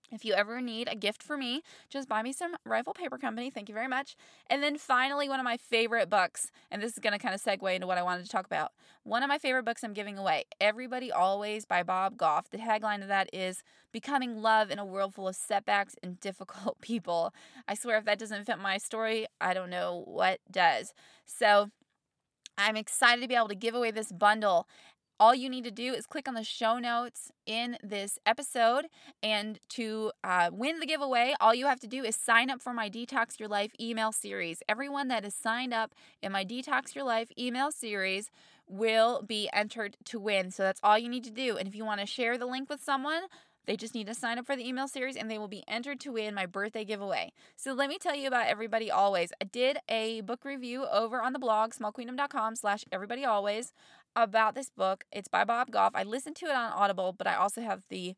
If 0.10 0.24
you 0.24 0.34
ever 0.34 0.62
need 0.62 0.88
a 0.90 0.96
gift 0.96 1.22
for 1.22 1.38
me, 1.38 1.62
just 1.90 2.08
buy 2.08 2.22
me 2.22 2.32
some 2.32 2.56
Rifle 2.66 2.94
Paper 2.94 3.18
Company. 3.18 3.50
Thank 3.50 3.68
you 3.68 3.76
very 3.76 3.90
much. 3.90 4.16
And 4.50 4.64
then 4.64 4.78
finally, 4.78 5.28
one 5.28 5.40
of 5.40 5.44
my 5.44 5.58
favorite 5.58 6.10
books, 6.10 6.50
and 6.72 6.82
this 6.82 6.94
is 6.94 7.00
going 7.00 7.12
to 7.14 7.20
kind 7.20 7.36
of 7.36 7.44
segue 7.44 7.76
into 7.76 7.88
what 7.88 7.98
I 7.98 8.04
wanted 8.04 8.24
to 8.24 8.32
talk 8.32 8.46
about. 8.46 8.72
One 9.04 9.22
of 9.22 9.28
my 9.28 9.38
favorite 9.38 9.66
books 9.66 9.84
I'm 9.84 9.94
giving 9.94 10.18
away, 10.18 10.46
Everybody 10.62 11.12
Always 11.12 11.66
by 11.66 11.84
Bob 11.84 12.16
Goff. 12.16 12.50
The 12.50 12.58
tagline 12.58 13.02
of 13.02 13.10
that 13.10 13.30
is 13.34 13.64
Becoming 13.92 14.42
Love 14.42 14.72
in 14.72 14.80
a 14.80 14.86
World 14.86 15.14
Full 15.14 15.28
of 15.28 15.36
Setbacks 15.36 15.96
and 16.02 16.20
Difficult 16.22 16.80
People. 16.82 17.34
I 17.68 17.74
swear, 17.74 17.98
if 17.98 18.06
that 18.06 18.20
doesn't 18.20 18.46
fit 18.46 18.60
my 18.60 18.78
story, 18.78 19.28
I 19.42 19.54
don't 19.54 19.70
know 19.70 20.04
what 20.06 20.40
does. 20.50 20.94
So, 21.26 21.70
I'm 22.58 22.76
excited 22.76 23.22
to 23.22 23.28
be 23.28 23.36
able 23.36 23.50
to 23.50 23.56
give 23.56 23.76
away 23.76 23.92
this 23.92 24.12
bundle 24.12 24.68
all 25.20 25.34
you 25.34 25.50
need 25.50 25.64
to 25.64 25.72
do 25.72 25.94
is 25.94 26.06
click 26.06 26.28
on 26.28 26.34
the 26.34 26.44
show 26.44 26.80
notes 26.80 27.32
in 27.46 27.78
this 27.84 28.20
episode. 28.26 28.86
And 29.24 29.60
to 29.70 30.12
uh, 30.24 30.50
win 30.52 30.80
the 30.80 30.86
giveaway, 30.86 31.34
all 31.40 31.54
you 31.54 31.68
have 31.68 31.80
to 31.82 31.88
do 31.88 32.04
is 32.04 32.16
sign 32.16 32.50
up 32.50 32.62
for 32.62 32.74
my 32.74 32.90
Detox 32.90 33.40
Your 33.40 33.50
Life 33.50 33.72
email 33.80 34.12
series. 34.12 34.62
Everyone 34.68 35.08
that 35.08 35.26
is 35.26 35.34
signed 35.34 35.74
up 35.74 35.94
in 36.22 36.32
my 36.32 36.46
Detox 36.46 36.96
Your 36.96 37.04
Life 37.04 37.30
email 37.38 37.72
series 37.72 38.30
will 38.68 39.22
be 39.22 39.50
entered 39.54 39.98
to 40.06 40.20
win. 40.20 40.52
So 40.52 40.64
that's 40.64 40.82
all 40.84 40.98
you 40.98 41.10
need 41.10 41.24
to 41.24 41.32
do. 41.32 41.58
And 41.58 41.68
if 41.68 41.76
you 41.76 41.86
want 41.86 42.02
to 42.02 42.06
share 42.06 42.38
the 42.38 42.46
link 42.46 42.70
with 42.70 42.84
someone, 42.84 43.24
they 43.68 43.76
just 43.76 43.94
need 43.94 44.08
to 44.08 44.14
sign 44.14 44.40
up 44.40 44.46
for 44.46 44.56
the 44.56 44.68
email 44.68 44.88
series 44.88 45.18
and 45.18 45.30
they 45.30 45.38
will 45.38 45.50
be 45.50 45.64
entered 45.68 46.00
to 46.00 46.14
win 46.14 46.34
my 46.34 46.46
birthday 46.46 46.86
giveaway. 46.86 47.34
So 47.58 47.74
let 47.74 47.90
me 47.90 47.98
tell 48.00 48.16
you 48.16 48.28
about 48.28 48.48
Everybody 48.48 48.90
Always. 48.90 49.34
I 49.42 49.46
did 49.46 49.78
a 49.90 50.22
book 50.22 50.46
review 50.46 50.86
over 50.86 51.22
on 51.22 51.34
the 51.34 51.40
blog, 51.40 51.74
smallqueendom.com 51.74 52.56
slash 52.56 52.86
everybody 52.94 53.26
always 53.26 53.74
about 54.18 54.56
this 54.56 54.70
book. 54.70 55.06
It's 55.12 55.28
by 55.28 55.44
Bob 55.44 55.72
Goff. 55.72 55.94
I 55.94 56.04
listened 56.04 56.36
to 56.38 56.48
it 56.48 56.56
on 56.56 56.72
Audible, 56.72 57.14
but 57.14 57.28
I 57.28 57.36
also 57.36 57.62
have 57.62 57.84
the 57.90 58.16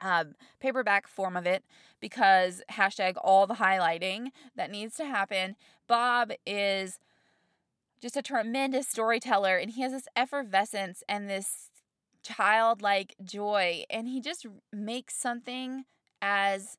um, 0.00 0.34
paperback 0.60 1.06
form 1.06 1.36
of 1.36 1.46
it 1.46 1.64
because 2.00 2.62
hashtag 2.72 3.14
all 3.22 3.46
the 3.46 3.54
highlighting 3.54 4.30
that 4.56 4.70
needs 4.70 4.96
to 4.96 5.06
happen. 5.06 5.56
Bob 5.86 6.32
is 6.44 6.98
just 8.02 8.16
a 8.16 8.22
tremendous 8.22 8.88
storyteller 8.88 9.56
and 9.56 9.70
he 9.70 9.82
has 9.82 9.92
this 9.92 10.08
effervescence 10.14 11.02
and 11.08 11.30
this 11.30 11.70
childlike 12.22 13.14
joy 13.24 13.84
and 13.88 14.08
he 14.08 14.20
just 14.20 14.44
makes 14.72 15.14
something 15.14 15.84
as 16.20 16.76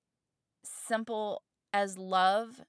simple 0.64 1.42
as 1.74 1.98
love 1.98 2.62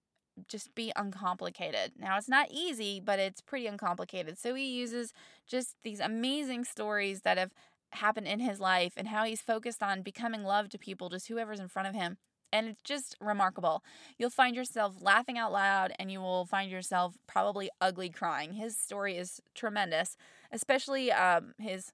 just 0.48 0.74
be 0.74 0.92
uncomplicated. 0.96 1.92
Now, 1.98 2.16
it's 2.18 2.28
not 2.28 2.50
easy, 2.50 3.00
but 3.00 3.18
it's 3.18 3.40
pretty 3.40 3.66
uncomplicated. 3.66 4.38
So 4.38 4.54
he 4.54 4.66
uses 4.78 5.12
just 5.46 5.76
these 5.84 6.00
amazing 6.00 6.64
stories 6.64 7.22
that 7.22 7.38
have 7.38 7.52
happened 7.92 8.28
in 8.28 8.40
his 8.40 8.60
life 8.60 8.92
and 8.96 9.08
how 9.08 9.24
he's 9.24 9.40
focused 9.40 9.82
on 9.82 10.02
becoming 10.02 10.44
love 10.44 10.68
to 10.70 10.78
people, 10.78 11.08
just 11.08 11.28
whoever's 11.28 11.60
in 11.60 11.68
front 11.68 11.88
of 11.88 11.94
him. 11.94 12.18
and 12.52 12.66
it's 12.68 12.82
just 12.82 13.14
remarkable. 13.20 13.82
You'll 14.18 14.30
find 14.30 14.56
yourself 14.56 14.96
laughing 15.02 15.36
out 15.36 15.52
loud 15.52 15.92
and 15.98 16.10
you 16.10 16.20
will 16.20 16.46
find 16.46 16.70
yourself 16.70 17.16
probably 17.26 17.68
ugly 17.80 18.08
crying. 18.08 18.54
His 18.54 18.76
story 18.76 19.16
is 19.18 19.40
tremendous, 19.54 20.16
especially 20.50 21.12
um, 21.12 21.52
his 21.58 21.92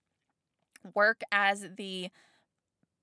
work 0.95 1.23
as 1.33 1.69
the 1.77 2.11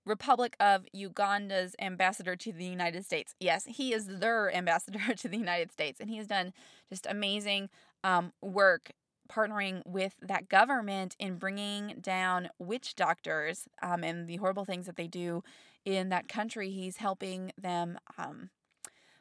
Republic 0.06 0.56
of 0.60 0.86
Uganda's 0.94 1.76
ambassador 1.80 2.36
to 2.36 2.52
the 2.52 2.66
United 2.66 3.06
States. 3.06 3.36
Yes, 3.40 3.66
he 3.66 3.94
is 3.94 4.08
their 4.08 4.54
ambassador 4.56 5.14
to 5.16 5.28
the 5.28 5.38
United 5.38 5.72
States, 5.72 6.00
and 6.00 6.10
he 6.10 6.18
has 6.18 6.28
done 6.28 6.54
just 6.90 7.06
amazing 7.10 7.70
um, 8.04 8.34
work 8.42 8.92
partnering 9.32 9.82
with 9.86 10.16
that 10.22 10.50
government 10.50 11.16
in 11.18 11.38
bringing 11.38 11.96
down 12.02 12.50
witch 12.60 12.96
doctors 12.96 13.68
um, 13.82 14.04
and 14.04 14.28
the 14.28 14.36
horrible 14.38 14.66
things 14.66 14.86
that 14.86 14.98
they 14.98 15.08
do 15.08 15.44
in 15.86 16.10
that 16.10 16.28
country. 16.28 16.70
He's 16.70 16.98
helping 16.98 17.54
them 17.58 17.98
um, 18.18 18.50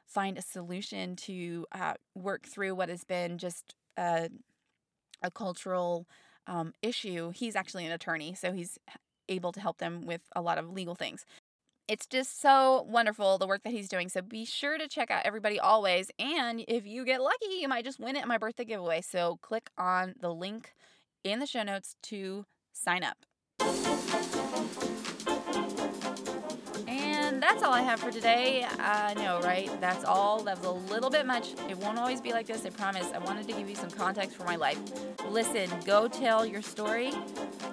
find 0.04 0.36
a 0.36 0.42
solution 0.42 1.14
to 1.14 1.66
uh, 1.72 1.94
work 2.14 2.46
through 2.46 2.74
what 2.74 2.88
has 2.88 3.04
been 3.04 3.38
just 3.38 3.76
a, 3.96 4.28
a 5.22 5.30
cultural 5.30 6.08
um, 6.46 6.72
issue. 6.82 7.30
He's 7.30 7.54
actually 7.54 7.86
an 7.86 7.92
attorney, 7.92 8.34
so 8.34 8.52
he's 8.52 8.78
able 9.30 9.52
to 9.52 9.60
help 9.60 9.78
them 9.78 10.02
with 10.02 10.20
a 10.36 10.42
lot 10.42 10.58
of 10.58 10.70
legal 10.70 10.94
things. 10.94 11.24
It's 11.88 12.06
just 12.06 12.40
so 12.40 12.86
wonderful 12.88 13.38
the 13.38 13.46
work 13.46 13.62
that 13.64 13.72
he's 13.72 13.88
doing. 13.88 14.08
So 14.08 14.22
be 14.22 14.44
sure 14.44 14.78
to 14.78 14.86
check 14.86 15.10
out 15.10 15.22
everybody 15.24 15.58
always. 15.58 16.10
And 16.18 16.64
if 16.68 16.86
you 16.86 17.04
get 17.04 17.20
lucky, 17.20 17.56
you 17.60 17.68
might 17.68 17.84
just 17.84 17.98
win 17.98 18.16
it 18.16 18.22
in 18.22 18.28
my 18.28 18.38
birthday 18.38 18.64
giveaway. 18.64 19.00
So 19.00 19.38
click 19.42 19.70
on 19.76 20.14
the 20.20 20.32
link 20.32 20.72
in 21.24 21.40
the 21.40 21.46
show 21.46 21.62
notes 21.62 21.96
to 22.04 22.44
sign 22.72 23.02
up. 23.02 23.16
All 27.70 27.76
I 27.76 27.82
have 27.82 28.00
for 28.00 28.10
today. 28.10 28.66
I 28.80 29.14
know, 29.14 29.40
right? 29.42 29.70
That's 29.80 30.04
all. 30.04 30.42
That 30.42 30.58
was 30.58 30.66
a 30.66 30.92
little 30.92 31.08
bit 31.08 31.24
much. 31.24 31.52
It 31.68 31.76
won't 31.78 31.98
always 31.98 32.20
be 32.20 32.32
like 32.32 32.46
this, 32.46 32.66
I 32.66 32.70
promise. 32.70 33.12
I 33.14 33.18
wanted 33.18 33.46
to 33.46 33.52
give 33.54 33.70
you 33.70 33.76
some 33.76 33.90
context 33.90 34.36
for 34.36 34.42
my 34.42 34.56
life. 34.56 34.80
Listen, 35.28 35.70
go 35.84 36.08
tell 36.08 36.44
your 36.44 36.62
story 36.62 37.12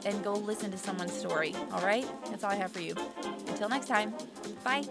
and 0.05 0.23
go 0.23 0.33
listen 0.33 0.69
to 0.69 0.77
someone's 0.77 1.13
story, 1.13 1.55
all 1.71 1.81
right? 1.81 2.07
That's 2.29 2.43
all 2.43 2.51
I 2.51 2.55
have 2.55 2.71
for 2.71 2.79
you. 2.79 2.93
Until 3.47 3.69
next 3.69 3.87
time, 3.87 4.13
bye. 4.63 4.83